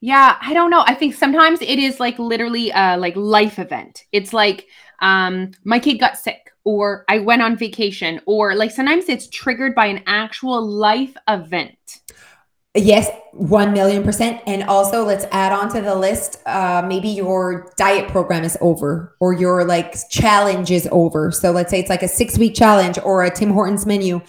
yeah, 0.00 0.38
I 0.40 0.54
don't 0.54 0.70
know. 0.70 0.84
I 0.86 0.94
think 0.94 1.14
sometimes 1.14 1.60
it 1.60 1.78
is 1.78 2.00
like 2.00 2.18
literally 2.18 2.70
a 2.74 2.96
like 2.96 3.14
life 3.14 3.58
event. 3.58 4.04
It's 4.10 4.32
like 4.32 4.66
um, 5.00 5.52
my 5.64 5.78
kid 5.78 5.98
got 5.98 6.18
sick 6.18 6.52
or 6.64 7.04
I 7.08 7.20
went 7.20 7.42
on 7.42 7.56
vacation 7.56 8.20
or 8.26 8.54
like 8.54 8.70
sometimes 8.70 9.08
it's 9.08 9.28
triggered 9.28 9.74
by 9.74 9.86
an 9.86 10.02
actual 10.06 10.66
life 10.66 11.16
event. 11.28 11.78
Yes, 12.74 13.08
1 13.32 13.72
million 13.72 14.02
percent. 14.02 14.42
And 14.46 14.62
also, 14.64 15.02
let's 15.02 15.24
add 15.32 15.52
on 15.52 15.72
to 15.72 15.80
the 15.80 15.94
list 15.94 16.42
uh, 16.46 16.84
maybe 16.86 17.08
your 17.08 17.72
diet 17.78 18.08
program 18.08 18.44
is 18.44 18.58
over 18.60 19.16
or 19.18 19.32
your 19.32 19.64
like 19.64 19.96
challenge 20.10 20.70
is 20.70 20.86
over. 20.92 21.32
So, 21.32 21.52
let's 21.52 21.70
say 21.70 21.80
it's 21.80 21.88
like 21.88 22.02
a 22.02 22.08
six 22.08 22.36
week 22.36 22.54
challenge 22.54 22.98
or 23.02 23.24
a 23.24 23.30
Tim 23.30 23.50
Hortons 23.50 23.86
menu. 23.86 24.20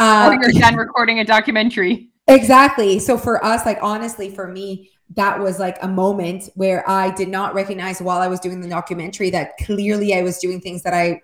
Um, 0.00 0.32
or 0.32 0.42
you're 0.42 0.60
done 0.60 0.74
recording 0.76 1.20
a 1.20 1.24
documentary. 1.24 2.08
Exactly. 2.28 3.00
So, 3.00 3.18
for 3.18 3.44
us, 3.44 3.66
like 3.66 3.78
honestly, 3.82 4.30
for 4.30 4.46
me, 4.46 4.92
that 5.16 5.40
was 5.40 5.58
like 5.58 5.78
a 5.82 5.88
moment 5.88 6.48
where 6.54 6.88
I 6.88 7.10
did 7.10 7.28
not 7.28 7.54
recognize 7.54 8.00
while 8.00 8.20
I 8.20 8.28
was 8.28 8.40
doing 8.40 8.60
the 8.60 8.68
documentary 8.68 9.30
that 9.30 9.56
clearly 9.58 10.14
I 10.14 10.22
was 10.22 10.38
doing 10.38 10.60
things 10.60 10.82
that 10.82 10.94
I 10.94 11.20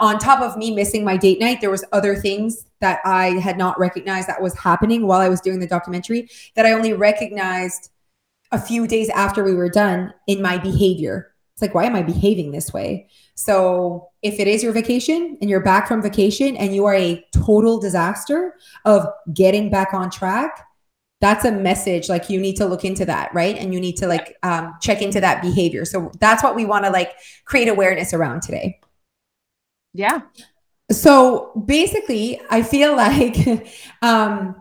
on 0.00 0.18
top 0.20 0.40
of 0.40 0.56
me 0.56 0.72
missing 0.72 1.04
my 1.04 1.16
date 1.16 1.40
night 1.40 1.60
there 1.60 1.70
was 1.70 1.84
other 1.92 2.14
things 2.14 2.64
that 2.80 3.00
I 3.04 3.30
had 3.40 3.58
not 3.58 3.78
recognized 3.78 4.28
that 4.28 4.40
was 4.40 4.56
happening 4.56 5.06
while 5.06 5.20
I 5.20 5.28
was 5.28 5.40
doing 5.40 5.58
the 5.58 5.66
documentary 5.66 6.28
that 6.54 6.66
I 6.66 6.72
only 6.72 6.92
recognized 6.92 7.90
a 8.52 8.60
few 8.60 8.86
days 8.86 9.08
after 9.10 9.42
we 9.42 9.54
were 9.54 9.68
done 9.68 10.14
in 10.28 10.40
my 10.40 10.58
behavior. 10.58 11.32
It's 11.54 11.62
like 11.62 11.74
why 11.74 11.84
am 11.84 11.96
I 11.96 12.02
behaving 12.02 12.52
this 12.52 12.72
way? 12.72 13.08
So 13.34 14.10
if 14.22 14.38
it 14.38 14.46
is 14.46 14.62
your 14.62 14.72
vacation 14.72 15.38
and 15.40 15.50
you're 15.50 15.60
back 15.60 15.88
from 15.88 16.02
vacation 16.02 16.56
and 16.56 16.74
you 16.74 16.84
are 16.84 16.94
a 16.94 17.24
total 17.32 17.80
disaster 17.80 18.54
of 18.84 19.06
getting 19.32 19.70
back 19.70 19.92
on 19.92 20.10
track, 20.10 20.66
that's 21.24 21.46
a 21.46 21.50
message 21.50 22.10
like 22.10 22.28
you 22.28 22.38
need 22.38 22.54
to 22.54 22.66
look 22.66 22.84
into 22.84 23.06
that 23.06 23.32
right? 23.32 23.56
And 23.56 23.72
you 23.72 23.80
need 23.80 23.96
to 23.96 24.06
like 24.06 24.36
um, 24.42 24.74
check 24.82 25.00
into 25.00 25.22
that 25.22 25.40
behavior. 25.40 25.86
So 25.86 26.12
that's 26.20 26.42
what 26.42 26.54
we 26.54 26.66
want 26.66 26.84
to 26.84 26.90
like 26.90 27.12
create 27.46 27.68
awareness 27.68 28.12
around 28.12 28.42
today. 28.42 28.78
Yeah. 29.94 30.20
So 30.92 31.64
basically 31.66 32.42
i 32.50 32.62
feel 32.62 32.94
like 33.06 33.38
um 34.02 34.54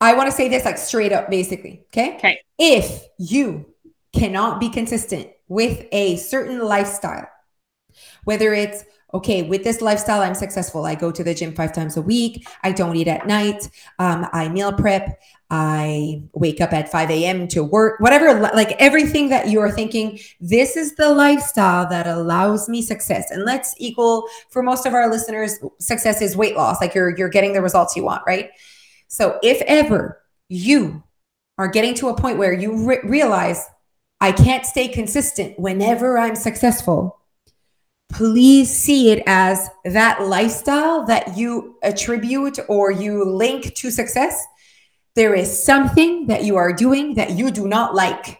i 0.00 0.14
want 0.14 0.30
to 0.30 0.34
say 0.34 0.48
this 0.48 0.64
like 0.64 0.78
straight 0.78 1.12
up 1.12 1.28
basically 1.28 1.84
okay? 1.92 2.16
Okay. 2.16 2.40
If 2.58 3.02
you 3.18 3.66
cannot 4.14 4.60
be 4.60 4.70
consistent 4.70 5.28
with 5.46 5.86
a 5.92 6.16
certain 6.16 6.60
lifestyle 6.60 7.28
whether 8.24 8.54
it's 8.54 8.82
okay, 9.16 9.42
with 9.42 9.64
this 9.64 9.80
lifestyle, 9.80 10.22
I'm 10.22 10.34
successful. 10.34 10.84
I 10.84 10.94
go 10.94 11.10
to 11.10 11.24
the 11.24 11.34
gym 11.34 11.54
five 11.54 11.72
times 11.72 11.96
a 11.96 12.02
week. 12.02 12.46
I 12.62 12.72
don't 12.72 12.96
eat 12.96 13.08
at 13.08 13.26
night. 13.26 13.68
Um, 13.98 14.26
I 14.32 14.48
meal 14.48 14.72
prep. 14.72 15.20
I 15.48 16.22
wake 16.32 16.60
up 16.60 16.72
at 16.72 16.90
5 16.90 17.10
a.m. 17.10 17.46
to 17.48 17.62
work, 17.62 18.00
whatever, 18.00 18.40
like 18.40 18.72
everything 18.80 19.28
that 19.28 19.48
you're 19.48 19.70
thinking, 19.70 20.18
this 20.40 20.76
is 20.76 20.96
the 20.96 21.14
lifestyle 21.14 21.88
that 21.88 22.08
allows 22.08 22.68
me 22.68 22.82
success. 22.82 23.30
And 23.30 23.44
let's 23.44 23.72
equal 23.78 24.26
for 24.50 24.62
most 24.62 24.86
of 24.86 24.94
our 24.94 25.08
listeners, 25.08 25.58
success 25.78 26.20
is 26.20 26.36
weight 26.36 26.56
loss. 26.56 26.80
Like 26.80 26.94
you're 26.94 27.16
you're 27.16 27.28
getting 27.28 27.52
the 27.52 27.62
results 27.62 27.94
you 27.94 28.02
want, 28.02 28.22
right? 28.26 28.50
So 29.06 29.38
if 29.42 29.62
ever 29.62 30.20
you 30.48 31.04
are 31.58 31.68
getting 31.68 31.94
to 31.94 32.08
a 32.08 32.16
point 32.16 32.38
where 32.38 32.52
you 32.52 32.84
re- 32.84 33.00
realize 33.04 33.64
I 34.20 34.32
can't 34.32 34.66
stay 34.66 34.88
consistent 34.88 35.58
whenever 35.58 36.18
I'm 36.18 36.34
successful, 36.34 37.15
please 38.08 38.74
see 38.74 39.10
it 39.10 39.22
as 39.26 39.68
that 39.84 40.22
lifestyle 40.22 41.04
that 41.06 41.36
you 41.36 41.76
attribute 41.82 42.58
or 42.68 42.90
you 42.90 43.24
link 43.24 43.74
to 43.74 43.90
success. 43.90 44.44
There 45.14 45.34
is 45.34 45.64
something 45.64 46.26
that 46.28 46.44
you 46.44 46.56
are 46.56 46.72
doing 46.72 47.14
that 47.14 47.30
you 47.30 47.50
do 47.50 47.66
not 47.66 47.94
like. 47.94 48.38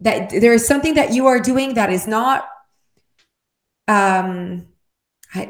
That 0.00 0.30
there 0.30 0.54
is 0.54 0.66
something 0.66 0.94
that 0.94 1.12
you 1.12 1.26
are 1.26 1.40
doing 1.40 1.74
that 1.74 1.92
is 1.92 2.06
not 2.06 2.48
um 3.86 4.66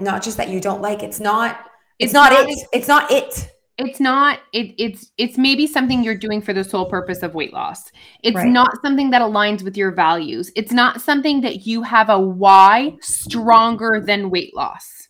not 0.00 0.22
just 0.22 0.36
that 0.36 0.48
you 0.48 0.60
don't 0.60 0.82
like, 0.82 1.02
it's 1.02 1.20
not 1.20 1.58
it's, 1.98 2.06
it's 2.06 2.12
not, 2.12 2.32
not 2.32 2.48
it. 2.48 2.68
It's 2.72 2.88
not 2.88 3.10
it 3.10 3.50
it's 3.80 4.00
not 4.00 4.40
it, 4.52 4.74
it's 4.78 5.10
it's 5.16 5.38
maybe 5.38 5.66
something 5.66 6.04
you're 6.04 6.14
doing 6.14 6.40
for 6.42 6.52
the 6.52 6.64
sole 6.64 6.86
purpose 6.86 7.22
of 7.22 7.34
weight 7.34 7.52
loss. 7.52 7.90
It's 8.22 8.36
right. 8.36 8.48
not 8.48 8.80
something 8.82 9.10
that 9.10 9.22
aligns 9.22 9.62
with 9.62 9.76
your 9.76 9.90
values. 9.90 10.52
It's 10.56 10.72
not 10.72 11.00
something 11.00 11.40
that 11.40 11.66
you 11.66 11.82
have 11.82 12.08
a 12.10 12.20
why 12.20 12.96
stronger 13.00 14.02
than 14.04 14.30
weight 14.30 14.54
loss. 14.54 15.08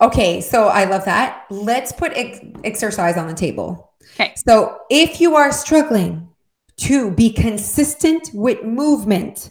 Okay 0.00 0.40
so 0.40 0.68
i 0.68 0.84
love 0.84 1.04
that. 1.04 1.44
Let's 1.50 1.92
put 1.92 2.12
ex- 2.14 2.40
exercise 2.62 3.16
on 3.16 3.26
the 3.26 3.34
table. 3.34 3.92
Okay. 4.14 4.34
So 4.36 4.78
if 4.90 5.20
you 5.20 5.36
are 5.36 5.50
struggling 5.50 6.28
to 6.76 7.10
be 7.10 7.30
consistent 7.30 8.30
with 8.34 8.62
movement 8.64 9.50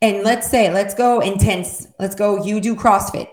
and 0.00 0.22
let's 0.22 0.48
say 0.48 0.72
let's 0.72 0.94
go 0.94 1.20
intense 1.20 1.86
let's 1.98 2.14
go 2.14 2.44
you 2.44 2.60
do 2.60 2.76
crossfit 2.76 3.28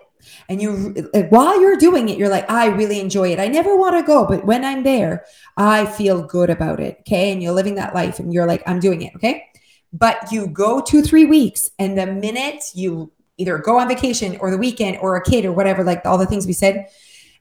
and 0.49 0.61
you 0.61 0.93
like, 1.13 1.29
while 1.29 1.59
you're 1.59 1.77
doing 1.77 2.09
it 2.09 2.17
you're 2.17 2.29
like 2.29 2.49
i 2.49 2.67
really 2.67 2.99
enjoy 2.99 3.31
it. 3.31 3.39
I 3.39 3.47
never 3.47 3.75
want 3.75 3.95
to 3.97 4.03
go 4.05 4.25
but 4.25 4.45
when 4.45 4.63
i'm 4.65 4.83
there 4.83 5.25
i 5.57 5.85
feel 5.85 6.23
good 6.23 6.49
about 6.49 6.79
it. 6.79 6.97
Okay? 7.01 7.31
And 7.31 7.41
you're 7.41 7.53
living 7.53 7.75
that 7.75 7.95
life 7.95 8.19
and 8.19 8.33
you're 8.33 8.47
like 8.47 8.63
i'm 8.67 8.79
doing 8.79 9.01
it. 9.01 9.15
Okay? 9.15 9.45
But 9.91 10.31
you 10.31 10.47
go 10.47 10.81
two 10.81 11.01
three 11.01 11.25
weeks 11.25 11.69
and 11.79 11.97
the 11.97 12.07
minute 12.07 12.63
you 12.73 13.11
either 13.37 13.57
go 13.57 13.79
on 13.79 13.87
vacation 13.87 14.37
or 14.37 14.51
the 14.51 14.57
weekend 14.57 14.97
or 14.97 15.15
a 15.15 15.23
kid 15.23 15.45
or 15.45 15.51
whatever 15.51 15.83
like 15.83 16.05
all 16.05 16.17
the 16.17 16.25
things 16.25 16.45
we 16.45 16.53
said 16.53 16.87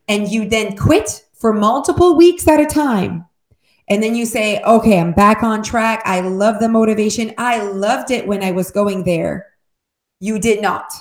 and 0.09 0.31
you 0.31 0.49
then 0.49 0.77
quit 0.77 1.25
for 1.35 1.53
multiple 1.53 2.17
weeks 2.17 2.47
at 2.49 2.61
a 2.61 2.67
time 2.67 3.27
and 3.89 4.03
then 4.03 4.15
you 4.15 4.25
say 4.25 4.61
okay 4.63 4.99
i'm 4.99 5.13
back 5.13 5.43
on 5.43 5.63
track. 5.63 6.03
I 6.05 6.21
love 6.21 6.61
the 6.61 6.69
motivation. 6.69 7.35
I 7.37 7.63
loved 7.63 8.11
it 8.11 8.27
when 8.27 8.43
i 8.43 8.53
was 8.53 8.71
going 8.71 9.05
there. 9.05 9.49
You 10.21 10.39
did 10.39 10.63
not 10.63 10.93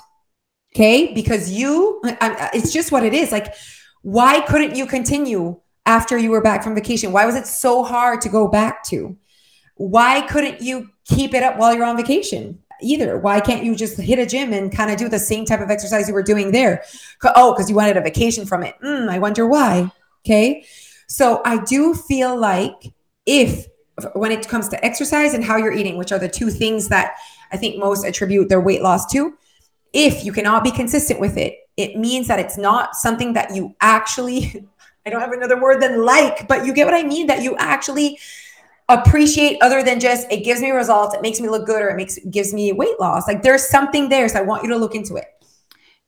Okay. 0.76 1.14
Because 1.14 1.52
you, 1.52 2.02
it's 2.04 2.72
just 2.72 2.92
what 2.92 3.04
it 3.04 3.14
is. 3.14 3.32
Like, 3.32 3.54
why 4.02 4.42
couldn't 4.42 4.76
you 4.76 4.86
continue 4.86 5.60
after 5.86 6.18
you 6.18 6.32
were 6.32 6.42
back 6.42 6.64
from 6.64 6.76
vacation? 6.76 7.12
Why 7.12 7.26
was 7.26 7.36
it 7.36 7.46
so 7.48 7.84
hard 7.84 8.22
to 8.22 8.30
go 8.30 8.48
back 8.48 8.84
to? 8.86 9.18
Why 9.76 10.22
couldn't 10.22 10.62
you 10.62 10.90
keep 11.06 11.34
it 11.34 11.44
up 11.44 11.58
while 11.58 11.74
you're 11.74 11.86
on 11.86 11.98
vacation? 11.98 12.60
Either. 12.84 13.18
Why 13.18 13.40
can't 13.40 13.64
you 13.64 13.76
just 13.76 14.00
hit 14.00 14.18
a 14.18 14.26
gym 14.26 14.54
and 14.54 14.76
kind 14.76 14.90
of 14.90 14.98
do 14.98 15.08
the 15.08 15.20
same 15.20 15.46
type 15.46 15.60
of 15.60 15.70
exercise 15.70 16.08
you 16.08 16.14
were 16.14 16.24
doing 16.24 16.52
there? 16.52 16.84
Oh, 17.24 17.54
because 17.54 17.70
you 17.70 17.76
wanted 17.76 17.98
a 17.98 18.02
vacation 18.02 18.46
from 18.46 18.64
it. 18.64 18.76
Mm, 18.84 19.10
I 19.10 19.20
wonder 19.20 19.46
why. 19.46 19.92
Okay. 20.26 20.66
So 21.08 21.42
I 21.46 21.64
do 21.64 21.94
feel 21.94 22.36
like 22.36 22.94
if, 23.26 23.68
when 24.14 24.32
it 24.32 24.48
comes 24.48 24.68
to 24.70 24.84
exercise 24.84 25.34
and 25.34 25.44
how 25.44 25.58
you're 25.58 25.74
eating, 25.74 25.98
which 25.98 26.12
are 26.12 26.18
the 26.18 26.30
two 26.30 26.50
things 26.50 26.88
that 26.88 27.18
I 27.52 27.58
think 27.58 27.78
most 27.78 28.04
attribute 28.04 28.50
their 28.50 28.62
weight 28.62 28.82
loss 28.82 29.12
to, 29.12 29.38
if 29.94 30.24
you 30.24 30.32
cannot 30.32 30.64
be 30.64 30.72
consistent 30.72 31.20
with 31.20 31.38
it, 31.38 31.56
it 31.78 31.98
means 31.98 32.28
that 32.28 32.40
it's 32.40 32.58
not 32.58 32.96
something 32.96 33.34
that 33.34 33.56
you 33.56 33.76
actually, 33.82 34.66
I 35.06 35.10
don't 35.10 35.22
have 35.22 35.32
another 35.32 35.60
word 35.62 35.82
than 35.82 36.06
like, 36.06 36.48
but 36.48 36.66
you 36.66 36.74
get 36.74 36.86
what 36.86 36.94
I 36.94 37.04
mean? 37.04 37.28
That 37.28 37.42
you 37.42 37.56
actually 37.58 38.20
appreciate 38.90 39.58
other 39.62 39.82
than 39.82 40.00
just 40.00 40.30
it 40.32 40.44
gives 40.44 40.62
me 40.62 40.72
results, 40.72 41.16
it 41.16 41.22
makes 41.22 41.40
me 41.40 41.50
look 41.50 41.66
good, 41.66 41.82
or 41.82 41.90
it 41.90 41.96
makes 41.96 42.20
gives 42.30 42.54
me 42.54 42.72
weight 42.74 43.00
loss. 43.00 43.28
Like 43.28 43.42
there's 43.42 43.68
something 43.68 44.10
there. 44.10 44.28
So 44.30 44.40
I 44.40 44.44
want 44.44 44.64
you 44.64 44.70
to 44.70 44.78
look 44.78 44.96
into 44.96 45.16
it. 45.16 45.26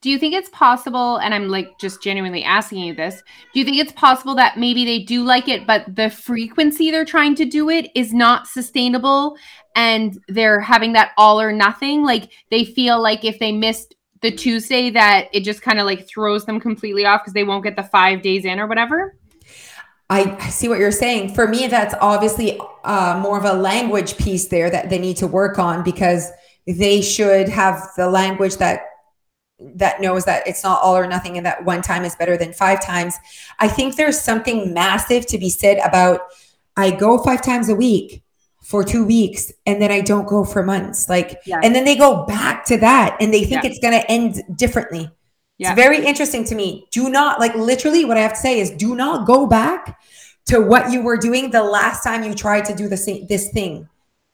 Do 0.03 0.09
you 0.09 0.19
think 0.19 0.35
it's 0.35 0.49
possible 0.49 1.17
and 1.17 1.33
i'm 1.33 1.47
like 1.47 1.79
just 1.79 2.03
genuinely 2.03 2.43
asking 2.43 2.79
you 2.79 2.93
this 2.93 3.23
do 3.53 3.59
you 3.59 3.65
think 3.65 3.77
it's 3.77 3.93
possible 3.93 4.35
that 4.35 4.59
maybe 4.59 4.85
they 4.85 4.99
do 4.99 5.23
like 5.23 5.47
it 5.47 5.65
but 5.65 5.83
the 5.95 6.09
frequency 6.09 6.91
they're 6.91 7.05
trying 7.05 7.33
to 7.33 7.45
do 7.45 7.69
it 7.69 7.89
is 7.95 8.13
not 8.13 8.45
sustainable 8.45 9.35
and 9.75 10.19
they're 10.27 10.59
having 10.59 10.93
that 10.93 11.11
all 11.17 11.41
or 11.41 11.51
nothing 11.51 12.03
like 12.03 12.31
they 12.51 12.63
feel 12.63 13.01
like 13.01 13.23
if 13.23 13.39
they 13.39 13.51
missed 13.51 13.95
the 14.21 14.29
tuesday 14.29 14.89
that 14.91 15.27
it 15.33 15.39
just 15.39 15.61
kind 15.61 15.79
of 15.79 15.85
like 15.85 16.07
throws 16.07 16.45
them 16.45 16.59
completely 16.59 17.05
off 17.05 17.21
because 17.21 17.33
they 17.33 17.43
won't 17.43 17.63
get 17.63 17.75
the 17.75 17.83
five 17.83 18.21
days 18.21 18.45
in 18.45 18.59
or 18.59 18.67
whatever 18.67 19.17
I 20.09 20.37
see 20.49 20.67
what 20.67 20.77
you're 20.77 20.91
saying. 20.91 21.33
For 21.33 21.47
me, 21.47 21.65
that's 21.65 21.95
obviously 21.99 22.59
uh, 22.83 23.19
more 23.23 23.39
of 23.39 23.45
a 23.45 23.53
language 23.53 24.15
piece 24.17 24.47
there 24.47 24.69
that 24.69 24.89
they 24.91 24.99
need 24.99 25.17
to 25.17 25.27
work 25.27 25.57
on 25.57 25.81
because 25.81 26.29
they 26.67 27.01
should 27.01 27.49
have 27.49 27.89
the 27.97 28.09
language 28.09 28.57
that 28.57 28.81
that 29.59 30.01
knows 30.01 30.25
that 30.25 30.47
it's 30.47 30.63
not 30.63 30.81
all 30.81 30.97
or 30.97 31.07
nothing 31.07 31.37
and 31.37 31.45
that 31.45 31.63
one 31.63 31.81
time 31.81 32.03
is 32.03 32.15
better 32.15 32.37
than 32.37 32.53
five 32.53 32.83
times. 32.83 33.15
I 33.59 33.67
think 33.67 33.95
there's 33.95 34.19
something 34.19 34.73
massive 34.73 35.25
to 35.27 35.37
be 35.37 35.49
said 35.49 35.77
about 35.85 36.21
I 36.75 36.91
go 36.91 37.17
five 37.17 37.41
times 37.41 37.69
a 37.69 37.75
week 37.75 38.23
for 38.63 38.83
two 38.83 39.05
weeks 39.05 39.51
and 39.65 39.81
then 39.81 39.91
I 39.91 40.01
don't 40.01 40.27
go 40.27 40.43
for 40.43 40.63
months. 40.63 41.09
Like, 41.09 41.39
yes. 41.45 41.59
and 41.63 41.75
then 41.75 41.85
they 41.85 41.95
go 41.95 42.25
back 42.25 42.65
to 42.65 42.77
that 42.77 43.17
and 43.19 43.33
they 43.33 43.43
think 43.43 43.63
yeah. 43.63 43.69
it's 43.69 43.79
going 43.79 43.93
to 43.93 44.11
end 44.11 44.41
differently. 44.55 45.11
Yeah. 45.57 45.71
It's 45.71 45.81
very 45.81 46.03
interesting 46.03 46.43
to 46.45 46.55
me. 46.55 46.87
Do 46.91 47.09
not, 47.09 47.39
like, 47.39 47.53
literally, 47.55 48.05
what 48.05 48.17
I 48.17 48.21
have 48.21 48.33
to 48.33 48.39
say 48.39 48.59
is 48.59 48.71
do 48.71 48.95
not 48.95 49.27
go 49.27 49.45
back 49.45 49.99
to 50.45 50.59
what 50.59 50.91
you 50.91 51.03
were 51.03 51.17
doing 51.17 51.51
the 51.51 51.63
last 51.63 52.03
time 52.03 52.23
you 52.23 52.33
tried 52.33 52.65
to 52.65 52.75
do 52.75 52.87
the 52.87 52.97
same, 52.97 53.27
this 53.27 53.49
thing. 53.51 53.87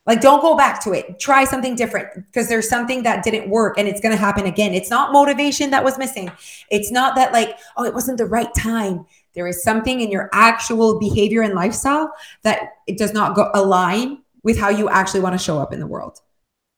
Like, 0.10 0.22
don't 0.22 0.42
go 0.42 0.58
back 0.58 0.84
to 0.86 0.92
it. 0.94 1.20
Try 1.20 1.44
something 1.44 1.76
different 1.76 2.26
because 2.26 2.50
there's 2.50 2.68
something 2.68 3.04
that 3.04 3.24
didn't 3.24 3.48
work 3.48 3.78
and 3.78 3.88
it's 3.88 4.02
going 4.02 4.12
to 4.12 4.18
happen 4.18 4.48
again. 4.48 4.74
It's 4.74 4.90
not 4.90 5.14
motivation 5.14 5.70
that 5.70 5.84
was 5.84 6.00
missing. 6.00 6.32
It's 6.72 6.90
not 6.92 7.14
that, 7.14 7.32
like, 7.32 7.60
oh, 7.78 7.84
it 7.84 7.94
wasn't 7.94 8.18
the 8.18 8.26
right 8.26 8.52
time. 8.58 9.06
There 9.36 9.46
is 9.46 9.62
something 9.62 10.02
in 10.02 10.10
your 10.10 10.32
actual 10.34 10.98
behavior 10.98 11.44
and 11.44 11.54
lifestyle 11.54 12.12
that 12.42 12.72
it 12.88 12.98
does 12.98 13.14
not 13.14 13.36
go 13.36 13.52
align 13.54 14.24
with 14.42 14.58
how 14.58 14.70
you 14.70 14.90
actually 14.90 15.20
want 15.20 15.38
to 15.38 15.38
show 15.38 15.60
up 15.60 15.72
in 15.74 15.80
the 15.80 15.86
world. 15.86 16.18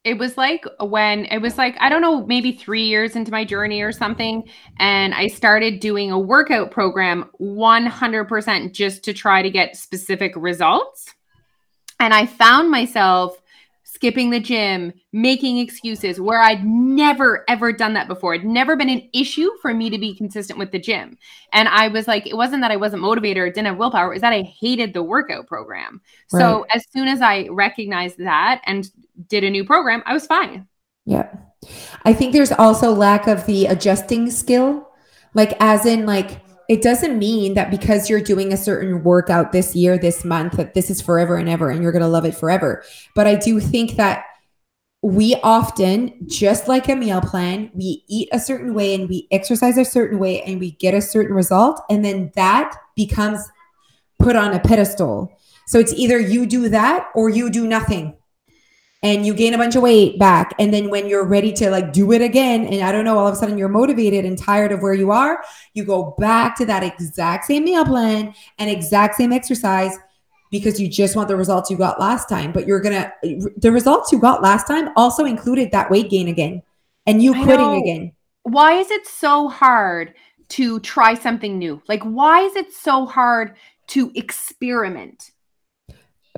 It 0.03 0.17
was 0.17 0.35
like 0.35 0.65
when 0.81 1.23
it 1.27 1.38
was 1.38 1.57
like, 1.57 1.77
I 1.79 1.88
don't 1.88 2.01
know, 2.01 2.25
maybe 2.25 2.51
three 2.51 2.83
years 2.83 3.15
into 3.15 3.31
my 3.31 3.45
journey 3.45 3.81
or 3.81 3.93
something. 3.93 4.43
And 4.77 5.13
I 5.13 5.27
started 5.27 5.79
doing 5.79 6.11
a 6.11 6.19
workout 6.19 6.69
program 6.69 7.29
100% 7.39 8.73
just 8.73 9.05
to 9.05 9.13
try 9.13 9.41
to 9.41 9.50
get 9.50 9.77
specific 9.77 10.33
results 10.35 11.13
and 12.01 12.13
I 12.13 12.25
found 12.25 12.72
myself 12.72 13.38
skipping 13.84 14.31
the 14.31 14.39
gym, 14.39 14.91
making 15.13 15.60
excuses 15.60 16.20
where 16.20 16.41
I'd 16.41 16.65
never 16.65 17.46
ever 17.48 17.72
done 17.72 17.93
that 17.93 18.08
before. 18.08 18.34
It'd 18.34 18.48
never 18.48 18.75
been 18.75 18.89
an 18.89 19.08
issue 19.13 19.48
for 19.62 19.74
me 19.74 19.91
to 19.91 20.00
be 20.00 20.15
consistent 20.15 20.58
with 20.58 20.72
the 20.72 20.79
gym. 20.79 21.20
And 21.53 21.67
I 21.67 21.89
was 21.89 22.08
like, 22.08 22.25
it 22.25 22.36
wasn't 22.36 22.63
that 22.63 22.72
I 22.72 22.77
wasn't 22.77 23.03
motivated 23.03 23.43
or 23.43 23.50
didn't 23.50 23.67
have 23.67 23.77
willpower, 23.77 24.10
it 24.10 24.15
was 24.15 24.22
that 24.22 24.34
I 24.34 24.41
hated 24.41 24.93
the 24.93 25.03
workout 25.03 25.46
program. 25.46 26.01
Right. 26.34 26.39
So 26.39 26.65
as 26.74 26.84
soon 26.91 27.08
as 27.08 27.22
I 27.22 27.48
recognized 27.51 28.17
that 28.17 28.62
and 28.65 28.89
did 29.27 29.43
a 29.43 29.50
new 29.51 29.63
program, 29.63 30.01
I 30.08 30.13
was 30.13 30.25
fine. 30.25 30.67
Yeah. 31.05 31.31
I 32.03 32.13
think 32.13 32.34
there's 32.34 32.51
also 32.51 32.91
lack 32.91 33.27
of 33.27 33.46
the 33.46 33.67
adjusting 33.67 34.31
skill. 34.31 34.89
Like 35.36 35.55
as 35.60 35.86
in 35.86 36.08
like 36.08 36.41
it 36.70 36.82
doesn't 36.82 37.18
mean 37.20 37.53
that 37.56 37.70
because 37.70 38.10
you're 38.10 38.22
doing 38.22 38.53
a 38.53 38.58
certain 38.58 39.03
workout 39.03 39.51
this 39.51 39.75
year, 39.75 39.98
this 39.98 40.24
month, 40.24 40.53
that 40.53 40.74
this 40.74 40.89
is 40.89 41.01
forever 41.01 41.36
and 41.36 41.50
ever 41.50 41.70
and 41.70 41.84
you're 41.84 41.91
going 41.91 42.01
to 42.01 42.08
love 42.08 42.25
it 42.25 42.36
forever. 42.36 42.84
But 43.15 43.27
I 43.27 43.36
do 43.36 43.60
think 43.60 43.97
that 43.97 44.26
we 45.02 45.36
often, 45.43 46.13
just 46.28 46.67
like 46.67 46.88
a 46.88 46.95
meal 46.95 47.21
plan, 47.21 47.71
we 47.74 48.04
eat 48.08 48.30
a 48.32 48.39
certain 48.39 48.74
way 48.74 48.93
and 48.93 49.10
we 49.10 49.28
exercise 49.32 49.78
a 49.78 49.86
certain 49.86 50.19
way 50.19 50.41
and 50.43 50.60
we 50.60 50.71
get 50.71 50.93
a 50.93 51.02
certain 51.02 51.36
result. 51.36 51.82
And 51.89 52.06
then 52.06 52.32
that 52.36 52.76
becomes 52.95 53.43
put 54.19 54.36
on 54.36 54.54
a 54.54 54.60
pedestal. 54.60 55.36
So 55.65 55.80
it's 55.80 55.93
either 55.93 56.19
you 56.19 56.45
do 56.45 56.69
that 56.69 57.10
or 57.15 57.30
you 57.30 57.50
do 57.50 57.67
nothing 57.67 58.15
and 59.03 59.25
you 59.25 59.33
gain 59.33 59.53
a 59.53 59.57
bunch 59.57 59.75
of 59.75 59.81
weight 59.81 60.19
back. 60.19 60.53
And 60.59 60.73
then 60.73 60.89
when 60.89 61.07
you're 61.07 61.25
ready 61.25 61.51
to 61.53 61.69
like 61.71 61.91
do 61.91 62.11
it 62.11 62.21
again 62.21 62.65
and 62.65 62.81
i 62.81 62.91
don't 62.91 63.05
know 63.05 63.17
all 63.17 63.27
of 63.27 63.33
a 63.33 63.37
sudden 63.37 63.57
you're 63.57 63.69
motivated 63.69 64.25
and 64.25 64.37
tired 64.37 64.71
of 64.71 64.81
where 64.81 64.93
you 64.93 65.11
are 65.11 65.43
you 65.73 65.83
go 65.83 66.15
back 66.19 66.55
to 66.57 66.65
that 66.65 66.83
exact 66.83 67.45
same 67.45 67.63
meal 67.63 67.85
plan 67.85 68.33
and 68.57 68.69
exact 68.69 69.15
same 69.15 69.31
exercise 69.31 69.97
because 70.51 70.79
you 70.79 70.87
just 70.87 71.15
want 71.15 71.29
the 71.29 71.35
results 71.35 71.71
you 71.71 71.77
got 71.77 71.99
last 71.99 72.29
time. 72.29 72.51
But 72.51 72.67
you're 72.67 72.81
gonna 72.81 73.11
the 73.23 73.71
results 73.71 74.11
you 74.11 74.19
got 74.19 74.43
last 74.43 74.67
time 74.67 74.89
also 74.95 75.25
included 75.25 75.71
that 75.71 75.89
weight 75.89 76.11
gain 76.11 76.27
again 76.27 76.61
and 77.07 77.23
you 77.23 77.33
quitting 77.33 77.81
again. 77.81 78.11
Why 78.43 78.73
is 78.73 78.91
it 78.91 79.07
so 79.07 79.47
hard 79.47 80.13
to 80.49 80.79
try 80.81 81.15
something 81.15 81.57
new? 81.57 81.81
Like 81.87 82.03
why 82.03 82.41
is 82.41 82.55
it 82.55 82.71
so 82.73 83.05
hard 83.05 83.55
to 83.87 84.11
experiment 84.13 85.31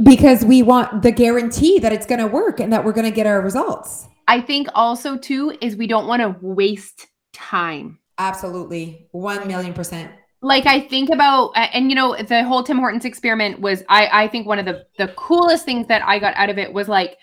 because 0.02 0.44
we 0.44 0.64
want 0.64 1.04
the 1.04 1.12
guarantee 1.12 1.80
that 1.80 1.94
it's 1.94 2.06
going 2.06 2.20
to 2.20 2.28
work 2.28 2.60
and 2.60 2.74
that 2.74 2.84
we're 2.84 2.94
going 2.94 3.10
to 3.10 3.16
get 3.16 3.28
our 3.28 3.42
results. 3.42 4.08
I 4.28 4.42
think 4.42 4.68
also 4.74 5.18
too 5.18 5.56
is 5.62 5.76
we 5.76 5.88
don't 5.88 6.08
want 6.08 6.22
to 6.22 6.36
waste 6.42 7.08
time. 7.34 8.00
Absolutely. 8.18 9.08
1 9.12 9.48
million 9.48 9.74
percent. 9.74 10.12
Like 10.42 10.66
I 10.66 10.82
think 10.82 11.10
about 11.10 11.52
and 11.56 11.90
you 11.90 11.96
know 11.96 12.16
the 12.22 12.44
whole 12.44 12.64
Tim 12.64 12.78
Hortons 12.78 13.06
experiment 13.06 13.62
was 13.62 13.84
I 13.88 14.24
I 14.24 14.28
think 14.28 14.46
one 14.46 14.60
of 14.60 14.66
the 14.66 14.86
the 14.98 15.08
coolest 15.10 15.64
things 15.64 15.88
that 15.88 16.02
I 16.06 16.20
got 16.20 16.34
out 16.36 16.50
of 16.50 16.58
it 16.58 16.74
was 16.74 16.90
like 16.90 17.18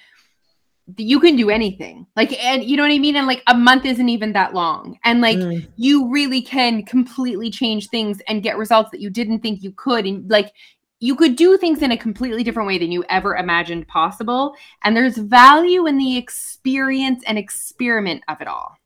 you 0.97 1.21
can 1.21 1.37
do 1.37 1.51
anything 1.51 2.07
like 2.17 2.33
and 2.43 2.65
you 2.65 2.77
know 2.77 2.83
what 2.83 2.93
i 2.93 2.99
mean 2.99 3.17
and 3.17 3.27
like 3.27 3.43
a 3.47 3.55
month 3.55 3.85
isn't 3.85 4.09
even 4.09 4.33
that 4.33 4.55
long 4.55 4.99
and 5.05 5.21
like 5.21 5.37
mm. 5.37 5.67
you 5.77 6.11
really 6.11 6.43
can 6.43 6.85
completely 6.85 7.51
change 7.51 7.89
things 7.89 8.21
and 8.27 8.43
get 8.43 8.57
results 8.57 8.91
that 8.91 9.01
you 9.01 9.11
didn't 9.11 9.41
think 9.41 9.63
you 9.63 9.73
could 9.73 10.07
and 10.07 10.29
like 10.31 10.53
you 11.01 11.17
could 11.17 11.35
do 11.35 11.57
things 11.57 11.81
in 11.81 11.91
a 11.91 11.97
completely 11.97 12.45
different 12.45 12.67
way 12.67 12.79
than 12.79 12.93
you 12.93 13.05
ever 13.09 13.35
imagined 13.35 13.89
possible. 13.89 14.55
And 14.85 14.95
there's 14.95 15.17
value 15.17 15.87
in 15.87 15.97
the 15.97 16.19
experience 16.19 17.25
and 17.27 17.39
experiment 17.39 18.23
of 18.29 18.41
it 18.41 18.47
all. 18.47 18.77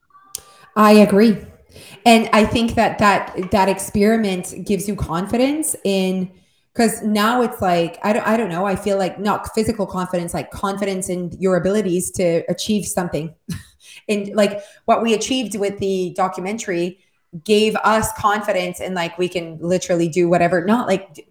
I 0.76 0.92
agree. 0.92 1.36
And 2.06 2.30
I 2.32 2.44
think 2.44 2.76
that 2.76 2.98
that 2.98 3.50
that 3.50 3.68
experiment 3.68 4.54
gives 4.64 4.88
you 4.88 4.94
confidence 4.94 5.74
in 5.84 6.30
because 6.72 7.02
now 7.02 7.42
it's 7.42 7.60
like 7.60 7.98
I 8.04 8.12
don't 8.12 8.26
I 8.26 8.36
don't 8.36 8.48
know 8.48 8.64
I 8.64 8.76
feel 8.76 8.96
like 8.96 9.18
not 9.18 9.52
physical 9.54 9.84
confidence 9.84 10.34
like 10.34 10.52
confidence 10.52 11.08
in 11.08 11.32
your 11.40 11.56
abilities 11.56 12.12
to 12.12 12.44
achieve 12.48 12.84
something 12.86 13.34
and 14.08 14.34
like 14.36 14.60
what 14.84 15.02
we 15.02 15.14
achieved 15.14 15.58
with 15.58 15.78
the 15.78 16.12
documentary 16.16 17.00
gave 17.42 17.74
us 17.76 18.12
confidence 18.16 18.80
and 18.80 18.94
like 18.94 19.18
we 19.18 19.28
can 19.28 19.58
literally 19.60 20.08
do 20.08 20.28
whatever 20.28 20.64
not 20.64 20.86
like 20.86 21.26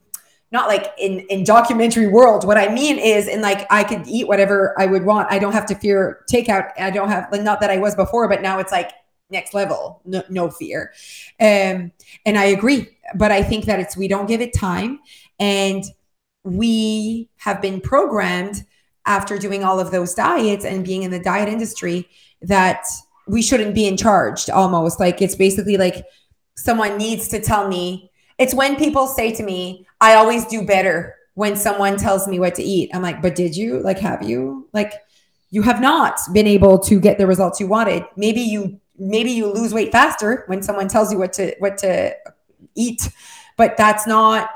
not 0.53 0.67
like 0.67 0.93
in 0.97 1.19
in 1.21 1.43
documentary 1.43 2.07
world. 2.07 2.45
What 2.45 2.57
i 2.57 2.69
mean 2.69 2.97
is 2.97 3.27
in 3.27 3.41
like 3.41 3.67
i 3.69 3.83
could 3.83 4.07
eat 4.07 4.27
whatever 4.27 4.79
i 4.79 4.85
would 4.85 5.03
want. 5.03 5.31
I 5.31 5.39
don't 5.39 5.53
have 5.53 5.65
to 5.65 5.75
fear 5.75 6.23
takeout. 6.31 6.71
I 6.79 6.91
don't 6.91 7.09
have 7.09 7.27
like 7.31 7.41
not 7.41 7.59
that 7.61 7.71
i 7.71 7.77
was 7.77 7.95
before 7.95 8.29
but 8.29 8.41
now 8.41 8.59
it's 8.59 8.71
like 8.71 8.91
next 9.29 9.53
level. 9.53 10.01
No, 10.05 10.23
no 10.29 10.49
fear. 10.49 10.93
Um 11.41 11.91
and 12.25 12.37
i 12.37 12.45
agree. 12.45 12.97
But 13.15 13.31
i 13.31 13.43
think 13.43 13.65
that 13.65 13.79
it's 13.79 13.97
we 13.97 14.07
don't 14.07 14.27
give 14.27 14.39
it 14.39 14.53
time. 14.53 14.99
And 15.39 15.83
we 16.45 17.29
have 17.37 17.61
been 17.61 17.81
programmed 17.81 18.63
after 19.05 19.37
doing 19.37 19.63
all 19.63 19.79
of 19.79 19.91
those 19.91 20.13
diets 20.13 20.65
and 20.65 20.85
being 20.85 21.03
in 21.03 21.11
the 21.11 21.19
diet 21.19 21.49
industry 21.49 22.07
that 22.41 22.85
we 23.27 23.41
shouldn't 23.41 23.73
be 23.73 23.87
in 23.87 23.97
charge 23.97 24.49
almost. 24.49 24.99
Like 24.99 25.21
it's 25.21 25.35
basically 25.35 25.77
like 25.77 26.05
someone 26.55 26.97
needs 26.97 27.27
to 27.29 27.41
tell 27.41 27.67
me. 27.67 28.11
It's 28.37 28.53
when 28.53 28.75
people 28.75 29.07
say 29.07 29.33
to 29.33 29.43
me, 29.43 29.87
I 30.03 30.15
always 30.15 30.43
do 30.45 30.65
better 30.65 31.15
when 31.35 31.55
someone 31.55 31.95
tells 31.95 32.27
me 32.27 32.37
what 32.37 32.55
to 32.55 32.61
eat. 32.61 32.91
I'm 32.93 33.01
like, 33.01 33.21
but 33.21 33.35
did 33.35 33.55
you? 33.55 33.79
Like, 33.79 33.99
have 33.99 34.21
you? 34.21 34.67
Like, 34.73 34.91
you 35.49 35.61
have 35.61 35.79
not 35.79 36.19
been 36.33 36.45
able 36.45 36.77
to 36.79 36.99
get 36.99 37.17
the 37.17 37.25
results 37.25 37.61
you 37.61 37.67
wanted. 37.67 38.03
Maybe 38.17 38.41
you 38.41 38.81
maybe 38.99 39.31
you 39.31 39.47
lose 39.47 39.73
weight 39.73 39.93
faster 39.93 40.43
when 40.47 40.61
someone 40.61 40.89
tells 40.89 41.09
you 41.09 41.17
what 41.17 41.31
to 41.33 41.55
what 41.59 41.77
to 41.77 42.13
eat, 42.75 43.09
but 43.55 43.77
that's 43.77 44.05
not 44.05 44.49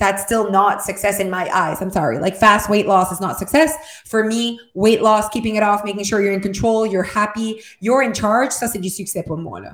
that's 0.00 0.24
still 0.24 0.50
not 0.50 0.82
success 0.82 1.20
in 1.20 1.30
my 1.30 1.48
eyes. 1.54 1.80
I'm 1.80 1.92
sorry. 1.92 2.18
Like 2.18 2.36
fast 2.36 2.68
weight 2.68 2.88
loss 2.88 3.12
is 3.12 3.20
not 3.20 3.38
success. 3.38 3.72
For 4.06 4.24
me, 4.24 4.58
weight 4.74 5.02
loss, 5.02 5.28
keeping 5.28 5.54
it 5.54 5.62
off, 5.62 5.84
making 5.84 6.02
sure 6.02 6.20
you're 6.20 6.32
in 6.32 6.40
control, 6.40 6.84
you're 6.84 7.04
happy, 7.04 7.62
you're 7.78 8.02
in 8.02 8.12
charge, 8.12 8.50
ça 8.50 8.66
c'est 8.66 8.80
du 8.80 8.90
succès 8.90 9.24
pour 9.24 9.36
moi 9.36 9.60
là. 9.60 9.70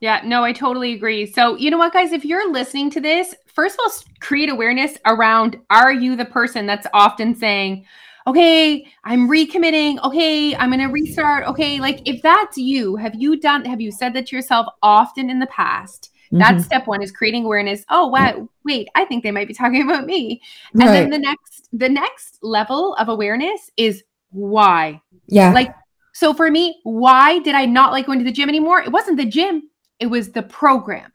Yeah, 0.00 0.20
no, 0.24 0.44
I 0.44 0.52
totally 0.52 0.92
agree. 0.92 1.26
So, 1.26 1.56
you 1.56 1.70
know 1.70 1.78
what, 1.78 1.92
guys, 1.92 2.12
if 2.12 2.24
you're 2.24 2.52
listening 2.52 2.90
to 2.90 3.00
this, 3.00 3.34
first 3.46 3.74
of 3.74 3.80
all, 3.84 3.92
create 4.20 4.48
awareness 4.48 4.96
around 5.06 5.58
are 5.70 5.92
you 5.92 6.14
the 6.14 6.24
person 6.24 6.66
that's 6.66 6.86
often 6.94 7.34
saying, 7.34 7.84
okay, 8.26 8.86
I'm 9.04 9.28
recommitting. 9.28 10.02
Okay, 10.04 10.54
I'm 10.54 10.70
going 10.70 10.80
to 10.80 10.92
restart. 10.92 11.46
Okay, 11.46 11.80
like 11.80 12.06
if 12.06 12.22
that's 12.22 12.56
you, 12.56 12.94
have 12.96 13.14
you 13.14 13.40
done, 13.40 13.64
have 13.64 13.80
you 13.80 13.90
said 13.90 14.12
that 14.14 14.26
to 14.26 14.36
yourself 14.36 14.66
often 14.82 15.30
in 15.30 15.40
the 15.40 15.46
past? 15.46 16.10
Mm-hmm. 16.26 16.38
That's 16.38 16.64
step 16.66 16.86
one 16.86 17.02
is 17.02 17.10
creating 17.10 17.46
awareness. 17.46 17.84
Oh, 17.88 18.06
wow, 18.06 18.48
wait, 18.64 18.88
I 18.94 19.06
think 19.06 19.24
they 19.24 19.30
might 19.30 19.48
be 19.48 19.54
talking 19.54 19.82
about 19.82 20.04
me. 20.04 20.42
And 20.74 20.82
right. 20.82 20.92
then 20.92 21.10
the 21.10 21.18
next, 21.18 21.68
the 21.72 21.88
next 21.88 22.38
level 22.42 22.94
of 22.96 23.08
awareness 23.08 23.70
is 23.76 24.04
why. 24.30 25.00
Yeah. 25.26 25.52
Like 25.52 25.74
So 26.18 26.34
for 26.34 26.50
me, 26.50 26.80
why 26.82 27.38
did 27.38 27.54
I 27.54 27.64
not 27.64 27.92
like 27.92 28.06
going 28.06 28.18
to 28.18 28.24
the 28.24 28.32
gym 28.32 28.48
anymore? 28.48 28.82
It 28.82 28.90
wasn't 28.90 29.18
the 29.18 29.24
gym, 29.24 29.70
it 30.00 30.06
was 30.06 30.30
the 30.30 30.42
program. 30.42 31.12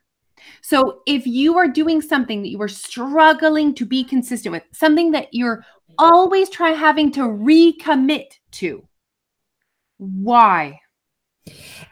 So 0.62 1.02
if 1.06 1.26
you 1.26 1.58
are 1.58 1.68
doing 1.68 2.02
something 2.02 2.42
that 2.42 2.50
you 2.50 2.62
are 2.62 2.68
struggling 2.68 3.74
to 3.76 3.86
be 3.86 4.04
consistent 4.04 4.54
with, 4.54 4.64
something 4.72 5.12
that 5.12 5.30
you're 5.32 5.66
always 5.98 6.50
trying 6.50 6.76
having 6.76 7.12
to 7.14 7.22
recommit 7.22 8.28
to, 8.52 8.88
why? 9.98 10.80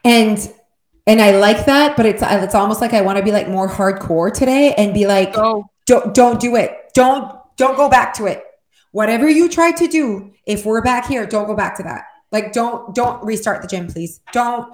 And 0.04 0.54
and 1.08 1.22
I 1.22 1.38
like 1.38 1.66
that, 1.66 1.98
but 1.98 2.06
it's 2.06 2.22
it's 2.24 2.56
almost 2.56 2.82
like 2.82 2.94
I 2.94 3.02
want 3.02 3.18
to 3.18 3.24
be 3.24 3.32
like 3.32 3.48
more 3.48 3.68
hardcore 3.68 4.34
today 4.34 4.74
and 4.76 4.94
be 4.94 5.08
like, 5.08 5.34
oh. 5.36 5.66
don't 5.86 6.14
don't 6.14 6.40
do 6.40 6.56
it. 6.56 6.92
Don't 6.94 7.36
don't 7.58 7.76
go 7.76 7.90
back 7.90 8.14
to 8.16 8.26
it. 8.26 8.44
Whatever 8.92 9.30
you 9.30 9.50
try 9.50 9.72
to 9.72 9.88
do, 9.88 10.32
if 10.46 10.66
we're 10.66 10.82
back 10.82 11.08
here, 11.08 11.26
don't 11.26 11.48
go 11.48 11.56
back 11.56 11.78
to 11.78 11.84
that. 11.84 12.04
Like 12.32 12.54
don't 12.54 12.94
don't 12.94 13.24
restart 13.24 13.62
the 13.62 13.68
gym, 13.68 13.88
please. 13.88 14.22
Don't 14.32 14.74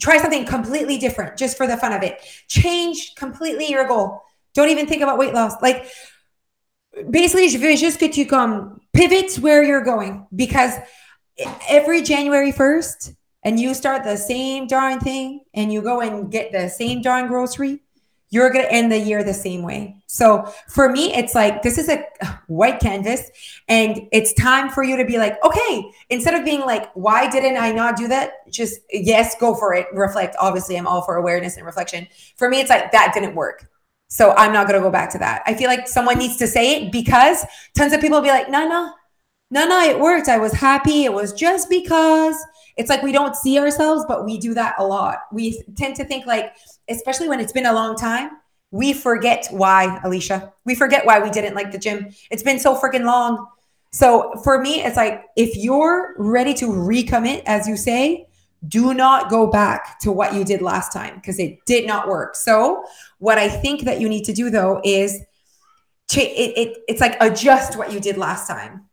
try 0.00 0.18
something 0.18 0.44
completely 0.44 0.98
different 0.98 1.36
just 1.36 1.56
for 1.56 1.66
the 1.66 1.76
fun 1.76 1.92
of 1.92 2.02
it. 2.02 2.20
Change 2.48 3.14
completely 3.14 3.70
your 3.70 3.86
goal. 3.86 4.22
Don't 4.54 4.68
even 4.68 4.86
think 4.86 5.02
about 5.02 5.18
weight 5.18 5.34
loss. 5.34 5.60
Like 5.62 5.86
basically, 7.10 7.48
je 7.48 7.58
veux 7.58 7.76
juste 7.76 7.98
que 7.98 8.08
tu 8.08 8.26
comme 8.26 8.80
pivot 8.92 9.34
where 9.36 9.62
you're 9.62 9.84
going 9.84 10.26
because 10.34 10.74
every 11.68 12.02
January 12.02 12.52
1st 12.52 13.14
and 13.44 13.60
you 13.60 13.74
start 13.74 14.04
the 14.04 14.16
same 14.16 14.66
darn 14.66 14.98
thing 15.00 15.40
and 15.54 15.72
you 15.72 15.80
go 15.82 16.00
and 16.00 16.30
get 16.30 16.52
the 16.52 16.68
same 16.68 17.02
darn 17.02 17.28
grocery, 17.28 17.82
you're 18.30 18.50
going 18.50 18.64
to 18.64 18.72
end 18.72 18.90
the 18.90 18.98
year 18.98 19.22
the 19.22 19.34
same 19.34 19.62
way. 19.62 19.97
So 20.10 20.50
for 20.68 20.88
me, 20.88 21.14
it's 21.14 21.34
like 21.34 21.60
this 21.62 21.76
is 21.76 21.90
a 21.90 22.02
white 22.46 22.80
canvas, 22.80 23.30
and 23.68 24.08
it's 24.10 24.32
time 24.32 24.70
for 24.70 24.82
you 24.82 24.96
to 24.96 25.04
be 25.04 25.18
like, 25.18 25.42
okay, 25.44 25.92
instead 26.08 26.34
of 26.34 26.46
being 26.46 26.60
like, 26.60 26.90
why 26.94 27.28
didn't 27.28 27.58
I 27.58 27.72
not 27.72 27.96
do 27.96 28.08
that? 28.08 28.50
Just 28.50 28.80
yes, 28.90 29.36
go 29.38 29.54
for 29.54 29.74
it. 29.74 29.86
Reflect. 29.92 30.34
Obviously, 30.40 30.76
I'm 30.76 30.86
all 30.86 31.02
for 31.02 31.16
awareness 31.16 31.58
and 31.58 31.66
reflection. 31.66 32.08
For 32.36 32.48
me, 32.48 32.58
it's 32.60 32.70
like 32.70 32.90
that 32.92 33.12
didn't 33.12 33.34
work. 33.34 33.68
So 34.08 34.32
I'm 34.32 34.54
not 34.54 34.64
to 34.64 34.80
go 34.80 34.90
back 34.90 35.10
to 35.12 35.18
that. 35.18 35.42
I 35.44 35.52
feel 35.52 35.68
like 35.68 35.86
someone 35.86 36.18
needs 36.18 36.38
to 36.38 36.46
say 36.46 36.76
it 36.76 36.90
because 36.90 37.44
tons 37.76 37.92
of 37.92 38.00
people 38.00 38.16
will 38.16 38.24
be 38.24 38.30
like, 38.30 38.48
no, 38.48 38.66
no, 38.66 38.94
no, 39.50 39.66
no, 39.66 39.82
it 39.82 40.00
worked. 40.00 40.28
I 40.28 40.38
was 40.38 40.54
happy. 40.54 41.04
It 41.04 41.12
was 41.12 41.34
just 41.34 41.68
because 41.68 42.34
it's 42.78 42.88
like 42.88 43.02
we 43.02 43.12
don't 43.12 43.36
see 43.36 43.58
ourselves, 43.58 44.06
but 44.08 44.24
we 44.24 44.38
do 44.38 44.54
that 44.54 44.76
a 44.78 44.86
lot. 44.86 45.18
We 45.32 45.62
tend 45.76 45.96
to 45.96 46.04
think 46.06 46.24
like, 46.24 46.54
especially 46.88 47.28
when 47.28 47.40
it's 47.40 47.52
been 47.52 47.66
a 47.66 47.72
long 47.74 47.94
time, 47.94 48.30
we 48.70 48.92
forget 48.92 49.46
why, 49.50 50.00
Alicia. 50.04 50.52
We 50.64 50.74
forget 50.74 51.06
why 51.06 51.20
we 51.20 51.30
didn't 51.30 51.54
like 51.54 51.72
the 51.72 51.78
gym. 51.78 52.08
It's 52.30 52.42
been 52.42 52.58
so 52.58 52.76
freaking 52.76 53.04
long. 53.04 53.46
So 53.90 54.34
for 54.44 54.60
me, 54.60 54.82
it's 54.82 54.96
like 54.96 55.24
if 55.36 55.56
you're 55.56 56.14
ready 56.18 56.52
to 56.54 56.66
recommit, 56.66 57.42
as 57.46 57.66
you 57.66 57.76
say, 57.76 58.26
do 58.66 58.92
not 58.92 59.30
go 59.30 59.46
back 59.46 59.98
to 60.00 60.12
what 60.12 60.34
you 60.34 60.44
did 60.44 60.60
last 60.60 60.92
time 60.92 61.14
because 61.14 61.38
it 61.38 61.64
did 61.64 61.86
not 61.86 62.08
work. 62.08 62.34
So 62.34 62.84
what 63.18 63.38
I 63.38 63.48
think 63.48 63.82
that 63.82 64.00
you 64.00 64.08
need 64.08 64.24
to 64.24 64.32
do 64.32 64.50
though 64.50 64.80
is 64.84 65.14
it, 66.14 66.18
it, 66.18 66.78
it's 66.88 67.00
like 67.00 67.16
adjust 67.20 67.78
what 67.78 67.92
you 67.92 68.00
did 68.00 68.16
last 68.16 68.48
time. 68.48 68.87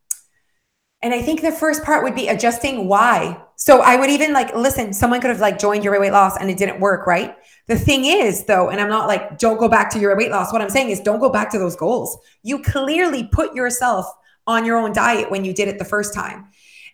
And 1.05 1.13
I 1.13 1.21
think 1.21 1.41
the 1.41 1.51
first 1.51 1.83
part 1.83 2.03
would 2.03 2.15
be 2.15 2.29
adjusting 2.29 2.87
why. 2.87 3.39
So 3.57 3.81
I 3.81 3.95
would 3.95 4.09
even 4.09 4.33
like, 4.33 4.55
listen, 4.55 4.91
someone 4.91 5.21
could 5.21 5.29
have 5.29 5.39
like 5.39 5.59
joined 5.59 5.83
your 5.83 5.99
weight 5.99 6.11
loss 6.11 6.35
and 6.35 6.49
it 6.49 6.57
didn't 6.57 6.79
work, 6.79 7.05
right? 7.05 7.35
The 7.67 7.77
thing 7.77 8.05
is, 8.05 8.45
though, 8.45 8.69
and 8.69 8.81
I'm 8.81 8.89
not 8.89 9.07
like, 9.07 9.37
don't 9.37 9.59
go 9.59 9.69
back 9.69 9.91
to 9.91 9.99
your 9.99 10.17
weight 10.17 10.31
loss. 10.31 10.51
What 10.51 10.63
I'm 10.63 10.69
saying 10.71 10.89
is, 10.89 10.99
don't 11.01 11.19
go 11.19 11.29
back 11.29 11.51
to 11.51 11.59
those 11.59 11.75
goals. 11.75 12.17
You 12.41 12.59
clearly 12.63 13.25
put 13.31 13.53
yourself 13.53 14.07
on 14.47 14.65
your 14.65 14.77
own 14.77 14.93
diet 14.93 15.29
when 15.29 15.45
you 15.45 15.53
did 15.53 15.67
it 15.67 15.77
the 15.77 15.85
first 15.85 16.11
time. 16.15 16.47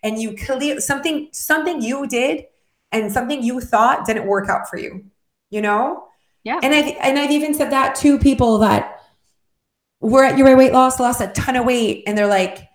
And 0.03 0.21
you 0.21 0.35
clear 0.35 0.81
something, 0.81 1.29
something 1.31 1.81
you 1.81 2.05
did 2.05 2.47
and 2.91 3.13
something 3.13 3.41
you 3.41 3.61
thought 3.61 4.05
didn't 4.05 4.25
work 4.27 4.49
out 4.49 4.69
for 4.69 4.77
you, 4.77 5.05
you 5.51 5.61
know? 5.61 6.03
Yeah. 6.43 6.59
And 6.61 6.73
I've, 6.73 6.97
and 6.99 7.17
I've 7.17 7.31
even 7.31 7.53
said 7.53 7.71
that 7.71 7.95
to 7.99 8.19
people 8.19 8.57
that 8.57 9.03
were 10.01 10.25
at 10.25 10.37
your 10.37 10.57
weight 10.57 10.73
loss, 10.73 10.99
lost 10.99 11.21
a 11.21 11.27
ton 11.27 11.55
of 11.55 11.65
weight, 11.65 12.03
and 12.07 12.17
they're 12.17 12.27
like, 12.27 12.67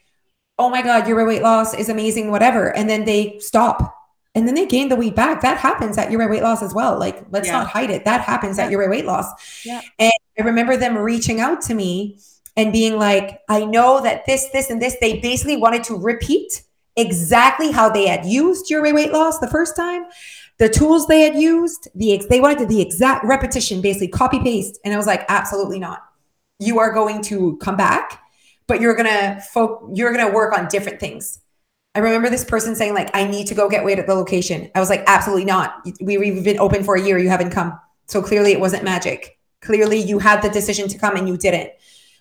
oh 0.58 0.70
my 0.70 0.82
God, 0.82 1.06
your 1.06 1.24
weight 1.26 1.42
loss 1.42 1.74
is 1.74 1.88
amazing, 1.88 2.30
whatever. 2.30 2.74
And 2.74 2.88
then 2.88 3.04
they 3.04 3.38
stop 3.40 3.94
and 4.34 4.46
then 4.46 4.54
they 4.54 4.66
gain 4.66 4.88
the 4.88 4.96
weight 4.96 5.16
back. 5.16 5.40
That 5.40 5.58
happens 5.58 5.96
at 5.96 6.10
your 6.10 6.28
weight 6.28 6.42
loss 6.42 6.62
as 6.62 6.74
well. 6.74 6.98
Like, 6.98 7.24
let's 7.30 7.48
yeah. 7.48 7.58
not 7.58 7.68
hide 7.68 7.90
it. 7.90 8.04
That 8.04 8.20
happens 8.20 8.58
yeah. 8.58 8.64
at 8.64 8.70
your 8.70 8.88
weight 8.88 9.06
loss. 9.06 9.64
Yeah. 9.64 9.80
And 9.98 10.12
I 10.38 10.42
remember 10.42 10.76
them 10.76 10.96
reaching 10.96 11.40
out 11.40 11.62
to 11.62 11.74
me 11.74 12.18
and 12.54 12.72
being 12.72 12.98
like, 12.98 13.40
I 13.48 13.64
know 13.64 14.02
that 14.02 14.26
this, 14.26 14.48
this, 14.50 14.68
and 14.70 14.80
this, 14.80 14.96
they 15.00 15.20
basically 15.20 15.56
wanted 15.56 15.84
to 15.84 15.94
repeat 15.94 16.62
exactly 16.96 17.70
how 17.70 17.88
they 17.88 18.06
had 18.06 18.24
used 18.26 18.70
your 18.70 18.82
weight 18.82 19.12
loss 19.12 19.38
the 19.38 19.48
first 19.48 19.76
time. 19.76 20.04
The 20.58 20.68
tools 20.70 21.06
they 21.06 21.20
had 21.20 21.36
used, 21.36 21.88
the 21.94 22.22
they 22.30 22.40
wanted 22.40 22.68
the 22.68 22.80
exact 22.80 23.26
repetition, 23.26 23.82
basically 23.82 24.08
copy 24.08 24.40
paste. 24.40 24.78
And 24.84 24.94
I 24.94 24.96
was 24.96 25.06
like, 25.06 25.24
absolutely 25.28 25.78
not. 25.78 26.02
You 26.58 26.78
are 26.78 26.92
going 26.92 27.20
to 27.24 27.58
come 27.58 27.76
back 27.76 28.22
but 28.66 28.80
you're 28.80 28.94
gonna 28.94 29.40
fo- 29.52 29.90
you're 29.94 30.12
gonna 30.12 30.32
work 30.32 30.56
on 30.56 30.68
different 30.68 31.00
things. 31.00 31.40
I 31.94 32.00
remember 32.00 32.28
this 32.28 32.44
person 32.44 32.74
saying 32.74 32.94
like, 32.94 33.10
"I 33.14 33.26
need 33.26 33.46
to 33.48 33.54
go 33.54 33.68
get 33.68 33.84
weight 33.84 33.98
at 33.98 34.06
the 34.06 34.14
location." 34.14 34.70
I 34.74 34.80
was 34.80 34.90
like, 34.90 35.04
"Absolutely 35.06 35.44
not. 35.44 35.86
We, 36.00 36.18
we've 36.18 36.44
been 36.44 36.58
open 36.58 36.84
for 36.84 36.96
a 36.96 37.00
year. 37.00 37.18
You 37.18 37.28
haven't 37.28 37.50
come. 37.50 37.78
So 38.06 38.22
clearly, 38.22 38.52
it 38.52 38.60
wasn't 38.60 38.84
magic. 38.84 39.38
Clearly, 39.62 39.98
you 39.98 40.18
had 40.18 40.42
the 40.42 40.50
decision 40.50 40.88
to 40.88 40.98
come 40.98 41.16
and 41.16 41.28
you 41.28 41.36
didn't. 41.36 41.70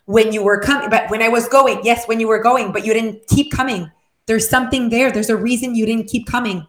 When 0.05 0.31
you 0.31 0.43
were 0.43 0.60
coming, 0.60 0.89
but 0.89 1.10
when 1.10 1.21
I 1.21 1.29
was 1.29 1.47
going, 1.47 1.79
yes, 1.84 2.08
when 2.08 2.19
you 2.19 2.27
were 2.27 2.41
going, 2.41 2.71
but 2.71 2.86
you 2.86 2.93
didn't 2.93 3.27
keep 3.27 3.51
coming. 3.51 3.91
There's 4.27 4.47
something 4.47 4.89
there. 4.89 5.12
There's 5.12 5.29
a 5.29 5.38
reason 5.38 5.75
you 5.75 5.86
didn't 5.86 6.08
keep 6.08 6.27
coming 6.27 6.65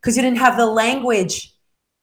because 0.00 0.16
you 0.16 0.22
didn't 0.22 0.38
have 0.38 0.56
the 0.56 0.66
language 0.66 1.54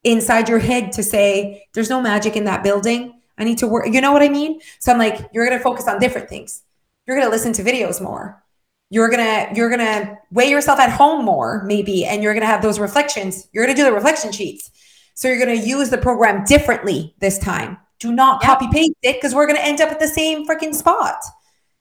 inside 0.04 0.50
your 0.50 0.60
head 0.60 0.92
to 0.94 1.04
say, 1.04 1.66
"There's 1.74 1.90
no 1.90 2.02
magic 2.02 2.36
in 2.36 2.46
that 2.46 2.64
building. 2.64 3.14
I 3.38 3.44
need 3.44 3.58
to 3.60 3.68
work." 3.68 3.88
You 3.88 4.02
know 4.02 4.12
what 4.12 4.24
I 4.24 4.30
mean? 4.30 4.60
So 4.80 4.92
I'm 4.92 4.98
like, 4.98 5.30
you're 5.34 5.46
gonna 5.46 5.60
focus 5.60 5.88
on 5.88 6.00
different 6.00 6.30
things 6.30 6.64
you're 7.08 7.18
going 7.18 7.28
to 7.28 7.32
listen 7.32 7.54
to 7.54 7.64
videos 7.64 8.02
more 8.02 8.44
you're 8.90 9.10
going 9.10 9.24
to 9.24 9.56
you're 9.56 9.70
going 9.70 9.80
to 9.80 10.18
weigh 10.32 10.50
yourself 10.50 10.80
at 10.80 10.90
home 10.90 11.26
more 11.26 11.64
maybe 11.66 12.06
and 12.06 12.24
you're 12.24 12.34
going 12.34 12.42
to 12.42 12.48
have 12.48 12.62
those 12.62 12.80
reflections 12.80 13.48
you're 13.52 13.66
going 13.66 13.76
to 13.76 13.82
do 13.82 13.86
the 13.86 13.94
reflection 13.94 14.32
sheets 14.32 14.72
so 15.14 15.28
you're 15.28 15.44
going 15.44 15.60
to 15.60 15.68
use 15.68 15.90
the 15.90 15.98
program 15.98 16.44
differently 16.46 17.16
this 17.20 17.38
time 17.40 17.78
do 18.00 18.12
not 18.12 18.42
yeah. 18.42 18.48
copy 18.48 18.68
paste 18.72 18.94
it 19.02 19.16
because 19.16 19.34
we're 19.34 19.48
going 19.48 19.58
to 19.58 19.66
end 19.66 19.82
up 19.82 19.90
at 19.90 20.00
the 20.00 20.08
same 20.08 20.48
freaking 20.48 20.74
spot 20.74 21.18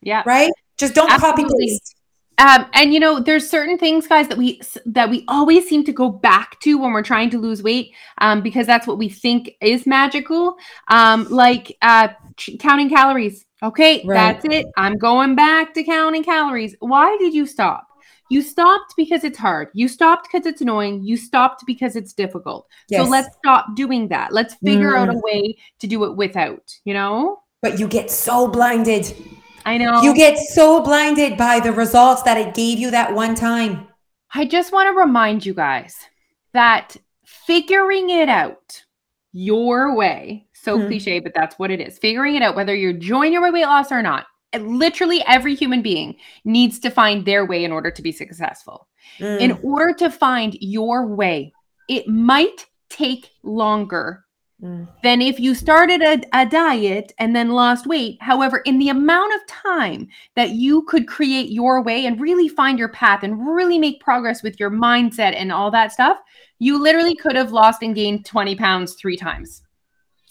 yeah 0.01 0.23
right 0.25 0.51
just 0.77 0.93
don't 0.93 1.11
Absolutely. 1.11 1.43
copy 1.43 1.55
paste 1.59 1.97
um, 2.39 2.67
and 2.73 2.93
you 2.93 2.99
know, 2.99 3.19
there's 3.19 3.49
certain 3.49 3.79
things, 3.79 4.07
guys, 4.07 4.27
that 4.27 4.37
we 4.37 4.61
that 4.85 5.09
we 5.09 5.25
always 5.27 5.67
seem 5.67 5.83
to 5.85 5.91
go 5.91 6.09
back 6.09 6.59
to 6.61 6.77
when 6.77 6.91
we're 6.91 7.01
trying 7.01 7.31
to 7.31 7.39
lose 7.39 7.63
weight, 7.63 7.93
um, 8.19 8.41
because 8.41 8.67
that's 8.67 8.85
what 8.85 8.99
we 8.99 9.09
think 9.09 9.55
is 9.59 9.87
magical. 9.87 10.55
Um, 10.87 11.27
like 11.29 11.75
uh, 11.81 12.09
counting 12.59 12.89
calories. 12.89 13.46
Okay, 13.63 14.03
right. 14.05 14.41
that's 14.41 14.45
it. 14.45 14.67
I'm 14.77 14.97
going 14.97 15.35
back 15.35 15.73
to 15.73 15.83
counting 15.83 16.23
calories. 16.23 16.75
Why 16.79 17.17
did 17.17 17.33
you 17.33 17.45
stop? 17.45 17.87
You 18.29 18.41
stopped 18.41 18.93
because 18.97 19.23
it's 19.23 19.37
hard. 19.37 19.69
You 19.73 19.87
stopped 19.87 20.27
because 20.31 20.45
it's 20.45 20.61
annoying. 20.61 21.03
You 21.03 21.15
stopped 21.17 21.63
because 21.65 21.95
it's 21.95 22.13
difficult. 22.13 22.67
Yes. 22.89 23.05
So 23.05 23.09
let's 23.09 23.29
stop 23.37 23.75
doing 23.75 24.09
that. 24.09 24.33
Let's 24.33 24.55
figure 24.55 24.91
mm. 24.91 24.97
out 24.97 25.09
a 25.09 25.13
mm. 25.13 25.23
way 25.23 25.57
to 25.79 25.87
do 25.87 26.03
it 26.03 26.15
without, 26.15 26.75
you 26.83 26.93
know? 26.93 27.41
But 27.61 27.79
you 27.79 27.87
get 27.87 28.11
so 28.11 28.47
blinded. 28.47 29.15
I 29.65 29.77
know. 29.77 30.01
You 30.01 30.13
get 30.13 30.37
so 30.37 30.81
blinded 30.81 31.37
by 31.37 31.59
the 31.59 31.71
results 31.71 32.21
that 32.23 32.37
it 32.37 32.53
gave 32.53 32.79
you 32.79 32.91
that 32.91 33.13
one 33.13 33.33
time. 33.33 33.87
I 34.33 34.45
just 34.45 34.73
want 34.73 34.87
to 34.87 34.99
remind 34.99 35.45
you 35.45 35.53
guys 35.53 35.95
that 36.53 36.97
figuring 37.25 38.09
it 38.09 38.29
out 38.29 38.83
your 39.31 39.95
way 39.95 40.46
so 40.67 40.77
mm-hmm. 40.77 40.87
cliche, 40.87 41.19
but 41.19 41.33
that's 41.33 41.57
what 41.57 41.71
it 41.71 41.79
is. 41.79 41.97
Figuring 41.97 42.35
it 42.35 42.41
out, 42.41 42.57
whether 42.57 42.75
you're 42.75 42.91
joining 42.91 43.33
your 43.33 43.51
weight 43.53 43.65
loss 43.65 43.89
or 43.89 44.01
not. 44.01 44.25
Literally 44.59 45.23
every 45.25 45.55
human 45.55 45.81
being 45.81 46.15
needs 46.43 46.77
to 46.79 46.89
find 46.89 47.25
their 47.25 47.45
way 47.45 47.63
in 47.63 47.71
order 47.71 47.89
to 47.89 48.01
be 48.01 48.11
successful. 48.11 48.87
Mm. 49.19 49.39
In 49.39 49.51
order 49.63 49.93
to 49.93 50.09
find 50.09 50.57
your 50.59 51.05
way, 51.05 51.53
it 51.87 52.07
might 52.07 52.65
take 52.89 53.29
longer 53.43 54.25
mm. 54.61 54.87
than 55.03 55.21
if 55.21 55.39
you 55.39 55.55
started 55.55 56.01
a, 56.01 56.21
a 56.33 56.45
diet 56.45 57.13
and 57.17 57.33
then 57.33 57.51
lost 57.51 57.87
weight. 57.87 58.17
However, 58.21 58.57
in 58.59 58.77
the 58.77 58.89
amount 58.89 59.33
of 59.35 59.47
time 59.47 60.09
that 60.35 60.51
you 60.51 60.81
could 60.83 61.07
create 61.07 61.49
your 61.49 61.81
way 61.81 62.05
and 62.05 62.19
really 62.19 62.49
find 62.49 62.77
your 62.77 62.89
path 62.89 63.23
and 63.23 63.47
really 63.55 63.79
make 63.79 64.01
progress 64.01 64.43
with 64.43 64.59
your 64.59 64.71
mindset 64.71 65.33
and 65.33 65.49
all 65.49 65.71
that 65.71 65.93
stuff, 65.93 66.17
you 66.59 66.81
literally 66.81 67.15
could 67.15 67.37
have 67.37 67.53
lost 67.53 67.83
and 67.83 67.95
gained 67.95 68.25
20 68.25 68.55
pounds 68.55 68.95
three 68.95 69.15
times. 69.15 69.61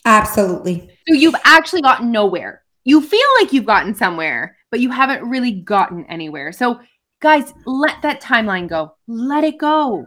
Absolutely. 0.06 0.88
So 1.08 1.14
you've 1.14 1.34
actually 1.44 1.82
gotten 1.82 2.10
nowhere. 2.10 2.62
You 2.84 3.02
feel 3.02 3.26
like 3.40 3.52
you've 3.52 3.66
gotten 3.66 3.94
somewhere, 3.94 4.56
but 4.70 4.80
you 4.80 4.90
haven't 4.90 5.28
really 5.28 5.50
gotten 5.50 6.04
anywhere. 6.06 6.52
So, 6.52 6.80
guys, 7.20 7.52
let 7.66 8.00
that 8.02 8.22
timeline 8.22 8.68
go. 8.68 8.96
Let 9.08 9.42
it 9.44 9.58
go. 9.58 10.06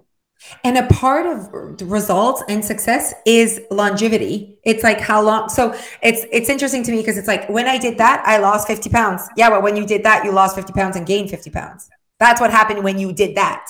And 0.64 0.78
a 0.78 0.88
part 0.88 1.26
of 1.26 1.82
results 1.82 2.42
and 2.48 2.64
success 2.64 3.14
is 3.26 3.60
longevity. 3.72 4.58
It's 4.64 4.84
like 4.84 5.02
how 5.02 5.22
long. 5.22 5.50
So 5.50 5.78
it's 6.02 6.26
it's 6.32 6.50
interesting 6.50 6.82
to 6.84 6.92
me 6.92 7.00
because 7.00 7.18
it's 7.18 7.28
like 7.28 7.50
when 7.50 7.68
I 7.68 7.78
did 7.78 7.98
that, 7.98 8.24
I 8.26 8.38
lost 8.38 8.68
50 8.68 8.90
pounds. 8.90 9.28
Yeah, 9.36 9.50
but 9.50 9.64
when 9.64 9.76
you 9.76 9.86
did 9.86 10.04
that, 10.04 10.24
you 10.24 10.32
lost 10.32 10.56
50 10.56 10.72
pounds 10.72 10.96
and 10.96 11.06
gained 11.06 11.30
50 11.30 11.50
pounds. 11.50 11.90
That's 12.20 12.40
what 12.40 12.52
happened 12.52 12.86
when 12.86 12.98
you 12.98 13.12
did 13.12 13.36
that. 13.36 13.70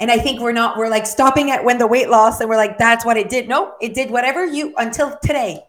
And 0.00 0.10
I 0.10 0.18
think 0.18 0.40
we're 0.40 0.52
not, 0.52 0.78
we're 0.78 0.88
like 0.88 1.06
stopping 1.06 1.50
at 1.50 1.62
when 1.62 1.78
the 1.78 1.86
weight 1.86 2.08
loss 2.08 2.40
and 2.40 2.48
we're 2.48 2.56
like, 2.56 2.78
that's 2.78 3.04
what 3.04 3.18
it 3.18 3.28
did. 3.28 3.48
No, 3.48 3.74
it 3.80 3.94
did 3.94 4.10
whatever 4.10 4.44
you 4.44 4.74
until 4.78 5.16
today. 5.22 5.60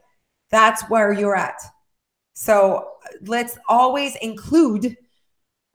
That's 0.50 0.82
where 0.90 1.12
you're 1.12 1.36
at. 1.36 1.62
So 2.34 2.88
let's 3.26 3.58
always 3.68 4.16
include 4.16 4.96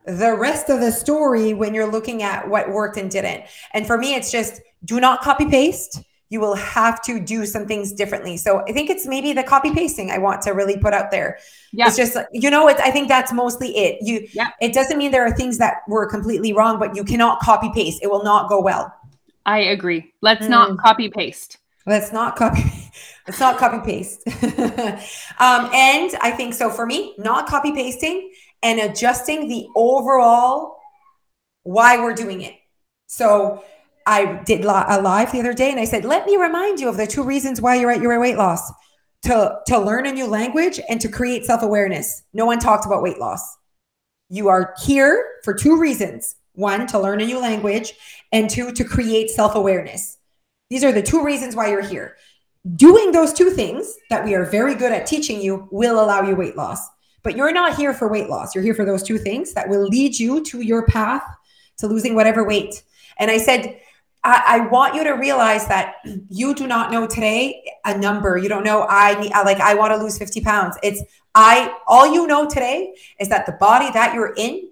the 0.06 0.34
rest 0.36 0.70
of 0.70 0.80
the 0.80 0.90
story 0.90 1.52
when 1.52 1.74
you're 1.74 1.90
looking 1.90 2.22
at 2.22 2.48
what 2.48 2.70
worked 2.70 2.96
and 2.96 3.10
didn't. 3.10 3.44
And 3.74 3.86
for 3.86 3.98
me, 3.98 4.14
it's 4.14 4.30
just 4.30 4.60
do 4.84 5.00
not 5.00 5.20
copy 5.20 5.46
paste. 5.46 6.00
You 6.28 6.40
will 6.40 6.54
have 6.56 7.02
to 7.02 7.20
do 7.20 7.46
some 7.46 7.66
things 7.66 7.92
differently. 7.92 8.36
So 8.36 8.62
I 8.66 8.72
think 8.72 8.90
it's 8.90 9.06
maybe 9.06 9.32
the 9.32 9.44
copy 9.44 9.72
pasting 9.72 10.10
I 10.10 10.18
want 10.18 10.42
to 10.42 10.50
really 10.50 10.76
put 10.76 10.92
out 10.92 11.10
there. 11.10 11.38
Yeah. 11.72 11.86
It's 11.86 11.96
just 11.96 12.16
you 12.32 12.50
know, 12.50 12.68
it's 12.68 12.80
I 12.80 12.90
think 12.90 13.08
that's 13.08 13.32
mostly 13.32 13.76
it. 13.76 13.98
You 14.02 14.26
yeah. 14.32 14.48
it 14.60 14.74
doesn't 14.74 14.98
mean 14.98 15.12
there 15.12 15.26
are 15.26 15.36
things 15.36 15.58
that 15.58 15.82
were 15.88 16.06
completely 16.06 16.52
wrong, 16.52 16.78
but 16.78 16.96
you 16.96 17.04
cannot 17.04 17.40
copy 17.40 17.70
paste. 17.74 18.00
It 18.02 18.10
will 18.10 18.24
not 18.24 18.48
go 18.48 18.60
well. 18.60 18.92
I 19.44 19.58
agree. 19.58 20.12
Let's 20.22 20.46
mm. 20.46 20.50
not 20.50 20.78
copy 20.78 21.08
paste. 21.08 21.58
Let's 21.86 22.12
not 22.12 22.36
copy. 22.36 22.62
Let's 23.26 23.40
not 23.40 23.58
copy 23.58 23.84
paste. 23.84 24.26
um, 25.38 25.70
and 25.72 26.14
I 26.20 26.32
think 26.36 26.54
so 26.54 26.70
for 26.70 26.86
me, 26.86 27.14
not 27.18 27.48
copy 27.48 27.72
pasting 27.72 28.30
and 28.62 28.80
adjusting 28.80 29.48
the 29.48 29.66
overall 29.74 30.78
why 31.62 31.98
we're 31.98 32.14
doing 32.14 32.42
it. 32.42 32.54
So 33.08 33.64
I 34.06 34.40
did 34.44 34.64
a 34.64 34.68
uh, 34.68 35.00
live 35.02 35.32
the 35.32 35.40
other 35.40 35.52
day 35.52 35.70
and 35.70 35.80
I 35.80 35.84
said, 35.84 36.04
let 36.04 36.26
me 36.26 36.36
remind 36.36 36.80
you 36.80 36.88
of 36.88 36.96
the 36.96 37.06
two 37.06 37.24
reasons 37.24 37.60
why 37.60 37.74
you're 37.74 37.90
at 37.90 38.00
your 38.00 38.18
weight 38.20 38.36
loss 38.36 38.72
to, 39.24 39.58
to 39.66 39.78
learn 39.78 40.06
a 40.06 40.12
new 40.12 40.26
language 40.26 40.80
and 40.88 41.00
to 41.00 41.08
create 41.08 41.44
self 41.44 41.62
awareness. 41.62 42.22
No 42.32 42.46
one 42.46 42.58
talked 42.58 42.86
about 42.86 43.02
weight 43.02 43.18
loss. 43.18 43.42
You 44.28 44.48
are 44.48 44.74
here 44.84 45.40
for 45.42 45.54
two 45.54 45.78
reasons 45.78 46.36
one, 46.56 46.86
to 46.88 46.98
learn 46.98 47.20
a 47.20 47.26
new 47.26 47.38
language, 47.38 47.92
and 48.32 48.50
two, 48.50 48.72
to 48.72 48.84
create 48.84 49.30
self 49.30 49.54
awareness. 49.54 50.18
These 50.70 50.84
are 50.84 50.92
the 50.92 51.02
two 51.02 51.22
reasons 51.22 51.54
why 51.54 51.68
you're 51.68 51.82
here. 51.82 52.16
Doing 52.74 53.12
those 53.12 53.32
two 53.32 53.50
things 53.50 53.94
that 54.10 54.24
we 54.24 54.34
are 54.34 54.44
very 54.44 54.74
good 54.74 54.90
at 54.90 55.06
teaching 55.06 55.40
you 55.40 55.68
will 55.70 56.02
allow 56.02 56.22
you 56.22 56.34
weight 56.34 56.56
loss. 56.56 56.80
But 57.22 57.36
you're 57.36 57.52
not 57.52 57.76
here 57.76 57.92
for 57.92 58.08
weight 58.08 58.28
loss. 58.28 58.54
You're 58.54 58.64
here 58.64 58.74
for 58.74 58.84
those 58.84 59.02
two 59.02 59.18
things 59.18 59.52
that 59.54 59.68
will 59.68 59.84
lead 59.84 60.18
you 60.18 60.42
to 60.44 60.60
your 60.60 60.86
path 60.86 61.22
to 61.78 61.86
losing 61.86 62.14
whatever 62.14 62.44
weight. 62.44 62.82
And 63.18 63.30
I 63.30 63.38
said, 63.38 63.78
I, 64.26 64.42
I 64.46 64.60
want 64.66 64.96
you 64.96 65.04
to 65.04 65.12
realize 65.12 65.68
that 65.68 65.94
you 66.28 66.52
do 66.52 66.66
not 66.66 66.90
know 66.90 67.06
today 67.06 67.64
a 67.84 67.96
number. 67.96 68.36
You 68.36 68.48
don't 68.48 68.64
know 68.64 68.84
I 68.88 69.18
need 69.20 69.30
like 69.30 69.60
I 69.60 69.74
want 69.74 69.92
to 69.92 69.98
lose 69.98 70.18
50 70.18 70.40
pounds. 70.40 70.76
It's 70.82 71.00
I 71.36 71.72
all 71.86 72.12
you 72.12 72.26
know 72.26 72.48
today 72.48 72.94
is 73.20 73.28
that 73.28 73.46
the 73.46 73.52
body 73.52 73.88
that 73.92 74.14
you're 74.14 74.34
in 74.36 74.68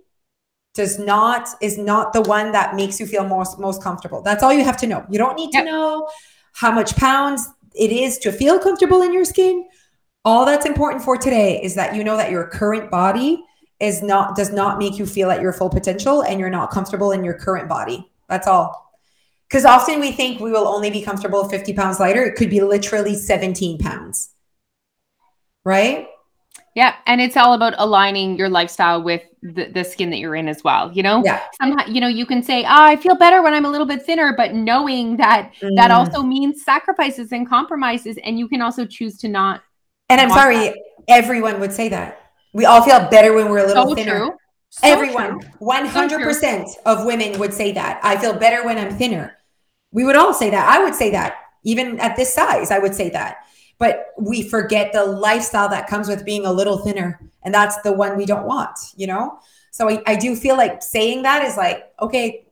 does 0.75 0.99
not 0.99 1.49
is 1.61 1.79
not 1.79 2.13
the 2.13 2.23
one 2.23 2.51
that 2.51 2.75
makes 2.75 2.99
you 2.99 3.07
feel 3.07 3.25
most 3.29 3.61
most 3.61 3.81
comfortable. 3.81 4.23
That's 4.23 4.43
all 4.43 4.53
you 4.53 4.65
have 4.65 4.77
to 4.79 4.89
know. 4.89 5.07
You 5.09 5.19
don't 5.19 5.37
need 5.37 5.53
to 5.53 5.59
yep. 5.59 5.67
know 5.67 6.09
how 6.55 6.73
much 6.73 6.97
pounds 6.97 7.49
it 7.77 7.93
is 7.93 8.19
to 8.19 8.33
feel 8.33 8.59
comfortable 8.59 9.03
in 9.03 9.13
your 9.13 9.25
skin. 9.25 9.67
All 10.25 10.45
that's 10.45 10.67
important 10.67 11.05
for 11.05 11.17
today 11.17 11.63
is 11.63 11.77
that 11.77 11.95
you 11.95 12.03
know 12.03 12.17
that 12.17 12.33
your 12.33 12.49
current 12.49 12.91
body 12.91 13.45
is 13.79 14.03
not 14.03 14.35
does 14.35 14.51
not 14.51 14.79
make 14.79 14.99
you 14.99 15.07
feel 15.07 15.31
at 15.31 15.41
your 15.41 15.53
full 15.53 15.71
potential 15.71 16.25
and 16.25 16.41
you're 16.41 16.51
not 16.51 16.73
comfortable 16.73 17.13
in 17.13 17.23
your 17.23 17.35
current 17.35 17.69
body. 17.69 18.11
That's 18.29 18.49
all. 18.49 18.84
Because 19.49 19.65
often 19.65 20.01
we 20.01 20.13
think 20.13 20.41
we 20.41 20.51
will 20.51 20.67
only 20.67 20.91
be 20.91 21.03
comfortable 21.03 21.49
50 21.49 21.73
pounds 21.75 22.01
lighter. 22.01 22.25
It 22.25 22.37
could 22.37 22.51
be 22.51 22.61
literally 22.61 23.15
17 23.15 23.79
pounds. 23.79 24.31
Right? 25.65 26.09
Yeah, 26.75 26.97
and 27.07 27.21
it's 27.21 27.37
all 27.37 27.53
about 27.53 27.75
aligning 27.79 28.37
your 28.37 28.49
lifestyle 28.49 29.01
with 29.01 29.23
the, 29.43 29.67
the 29.67 29.85
skin 29.85 30.11
that 30.11 30.17
you're 30.17 30.35
in 30.35 30.49
as 30.49 30.65
well. 30.65 30.91
You 30.93 31.05
know, 31.05 31.23
yeah. 31.25 31.43
Somehow, 31.61 31.87
you 31.87 32.01
know, 32.01 32.09
you 32.09 32.27
can 32.27 32.43
say, 32.43 32.65
"Oh, 32.65 32.67
I 32.69 32.97
feel 32.97 33.15
better 33.15 33.43
when 33.43 33.55
I'm 33.55 33.65
a 33.65 33.71
little 33.71 33.87
bit 33.87 34.05
thinner," 34.05 34.35
but 34.37 34.55
knowing 34.55 35.17
that 35.19 35.53
mm. 35.61 35.77
that 35.77 35.93
also 35.93 36.23
means 36.23 36.65
sacrifices 36.65 37.31
and 37.31 37.49
compromises, 37.49 38.19
and 38.25 38.41
you 38.41 38.49
can 38.49 38.61
also 38.61 38.85
choose 38.85 39.19
to 39.19 39.29
not. 39.29 39.63
And 40.09 40.21
I'm 40.21 40.31
sorry, 40.31 40.57
that. 40.57 40.79
everyone 41.07 41.61
would 41.61 41.73
say 41.73 41.89
that. 41.91 42.33
We 42.53 42.65
all 42.65 42.83
feel 42.83 43.09
better 43.09 43.33
when 43.35 43.49
we're 43.51 43.65
a 43.65 43.67
little 43.67 43.89
so 43.89 43.95
thinner. 43.95 44.19
True. 44.19 44.37
So 44.77 44.89
everyone, 44.89 45.41
one 45.59 45.87
hundred 45.87 46.23
percent 46.23 46.69
of 46.85 47.07
women 47.07 47.39
would 47.39 47.53
say 47.53 47.73
that. 47.73 48.01
I 48.03 48.17
feel 48.17 48.39
better 48.39 48.65
when 48.65 48.79
I'm 48.79 48.97
thinner. 48.97 49.37
We 49.93 50.05
would 50.05 50.17
all 50.17 50.35
say 50.35 50.51
that. 50.51 50.69
I 50.69 50.83
would 50.83 50.95
say 50.95 51.11
that. 51.13 51.37
Even 51.63 52.01
at 52.01 52.17
this 52.17 52.35
size, 52.35 52.71
I 52.71 52.79
would 52.79 52.95
say 52.95 53.09
that. 53.11 53.39
But 53.79 54.07
we 54.19 54.43
forget 54.43 54.93
the 54.93 55.05
lifestyle 55.05 55.69
that 55.69 55.87
comes 55.87 56.09
with 56.09 56.25
being 56.25 56.45
a 56.45 56.53
little 56.53 56.79
thinner 56.79 57.21
and 57.43 57.53
that's 57.53 57.81
the 57.83 57.93
one 57.93 58.17
we 58.17 58.27
don't 58.27 58.47
want 58.47 58.79
you 58.97 59.07
know? 59.07 59.39
So 59.71 59.89
I, 59.89 60.03
I 60.07 60.17
do 60.17 60.37
feel 60.37 60.57
like 60.57 60.83
saying 60.83 61.23
that 61.23 61.45
is 61.45 61.57
like 61.57 61.93
okay 62.01 62.47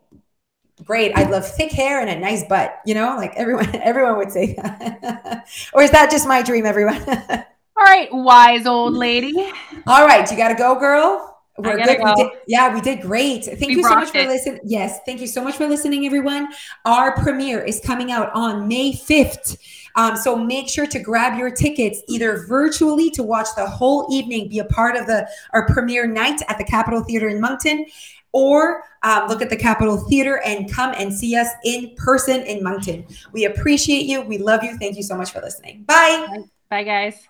great. 0.84 1.12
I 1.14 1.28
love 1.28 1.46
thick 1.46 1.70
hair 1.70 2.00
and 2.00 2.10
a 2.10 2.18
nice 2.18 2.44
butt 2.44 2.80
you 2.84 2.94
know? 2.94 3.16
Like 3.16 3.34
everyone 3.36 3.74
everyone 3.82 4.18
would 4.18 4.30
say 4.30 4.54
that. 4.54 5.46
Or 5.72 5.82
is 5.82 5.90
that 5.90 6.10
just 6.10 6.26
my 6.26 6.42
dream 6.42 6.66
everyone? 6.66 7.02
All 7.08 7.84
right 7.84 8.08
wise 8.12 8.66
old 8.66 8.94
lady. 8.94 9.52
All 9.86 10.06
right 10.06 10.30
you 10.30 10.36
gotta 10.36 10.54
go 10.54 10.78
girl 10.78 11.31
we're 11.58 11.76
good. 11.76 11.98
Go. 11.98 12.14
We 12.16 12.22
did, 12.22 12.32
yeah, 12.46 12.74
we 12.74 12.80
did 12.80 13.02
great. 13.02 13.44
Thank 13.44 13.60
we 13.60 13.76
you 13.76 13.82
so 13.82 13.94
much 13.94 14.10
for 14.10 14.22
listening. 14.24 14.60
Yes, 14.64 15.00
thank 15.04 15.20
you 15.20 15.26
so 15.26 15.44
much 15.44 15.56
for 15.56 15.66
listening, 15.66 16.06
everyone. 16.06 16.48
Our 16.84 17.14
premiere 17.16 17.62
is 17.62 17.80
coming 17.80 18.10
out 18.10 18.30
on 18.34 18.66
May 18.68 18.92
5th. 18.92 19.58
Um, 19.94 20.16
so 20.16 20.36
make 20.36 20.68
sure 20.68 20.86
to 20.86 20.98
grab 20.98 21.38
your 21.38 21.50
tickets 21.50 22.02
either 22.08 22.46
virtually 22.46 23.10
to 23.10 23.22
watch 23.22 23.48
the 23.56 23.66
whole 23.66 24.08
evening, 24.10 24.48
be 24.48 24.60
a 24.60 24.64
part 24.64 24.96
of 24.96 25.06
the 25.06 25.28
our 25.52 25.66
premiere 25.66 26.06
night 26.06 26.40
at 26.48 26.56
the 26.56 26.64
Capitol 26.64 27.04
Theater 27.04 27.28
in 27.28 27.40
Moncton, 27.40 27.84
or 28.32 28.84
um, 29.02 29.28
look 29.28 29.42
at 29.42 29.50
the 29.50 29.56
Capitol 29.56 29.98
Theater 29.98 30.40
and 30.46 30.72
come 30.72 30.94
and 30.96 31.12
see 31.12 31.36
us 31.36 31.48
in 31.64 31.94
person 31.96 32.40
in 32.42 32.62
Moncton. 32.62 33.06
We 33.32 33.44
appreciate 33.44 34.06
you. 34.06 34.22
We 34.22 34.38
love 34.38 34.64
you. 34.64 34.78
Thank 34.78 34.96
you 34.96 35.02
so 35.02 35.16
much 35.16 35.32
for 35.32 35.40
listening. 35.40 35.82
Bye. 35.82 36.44
Bye, 36.70 36.84
guys. 36.84 37.28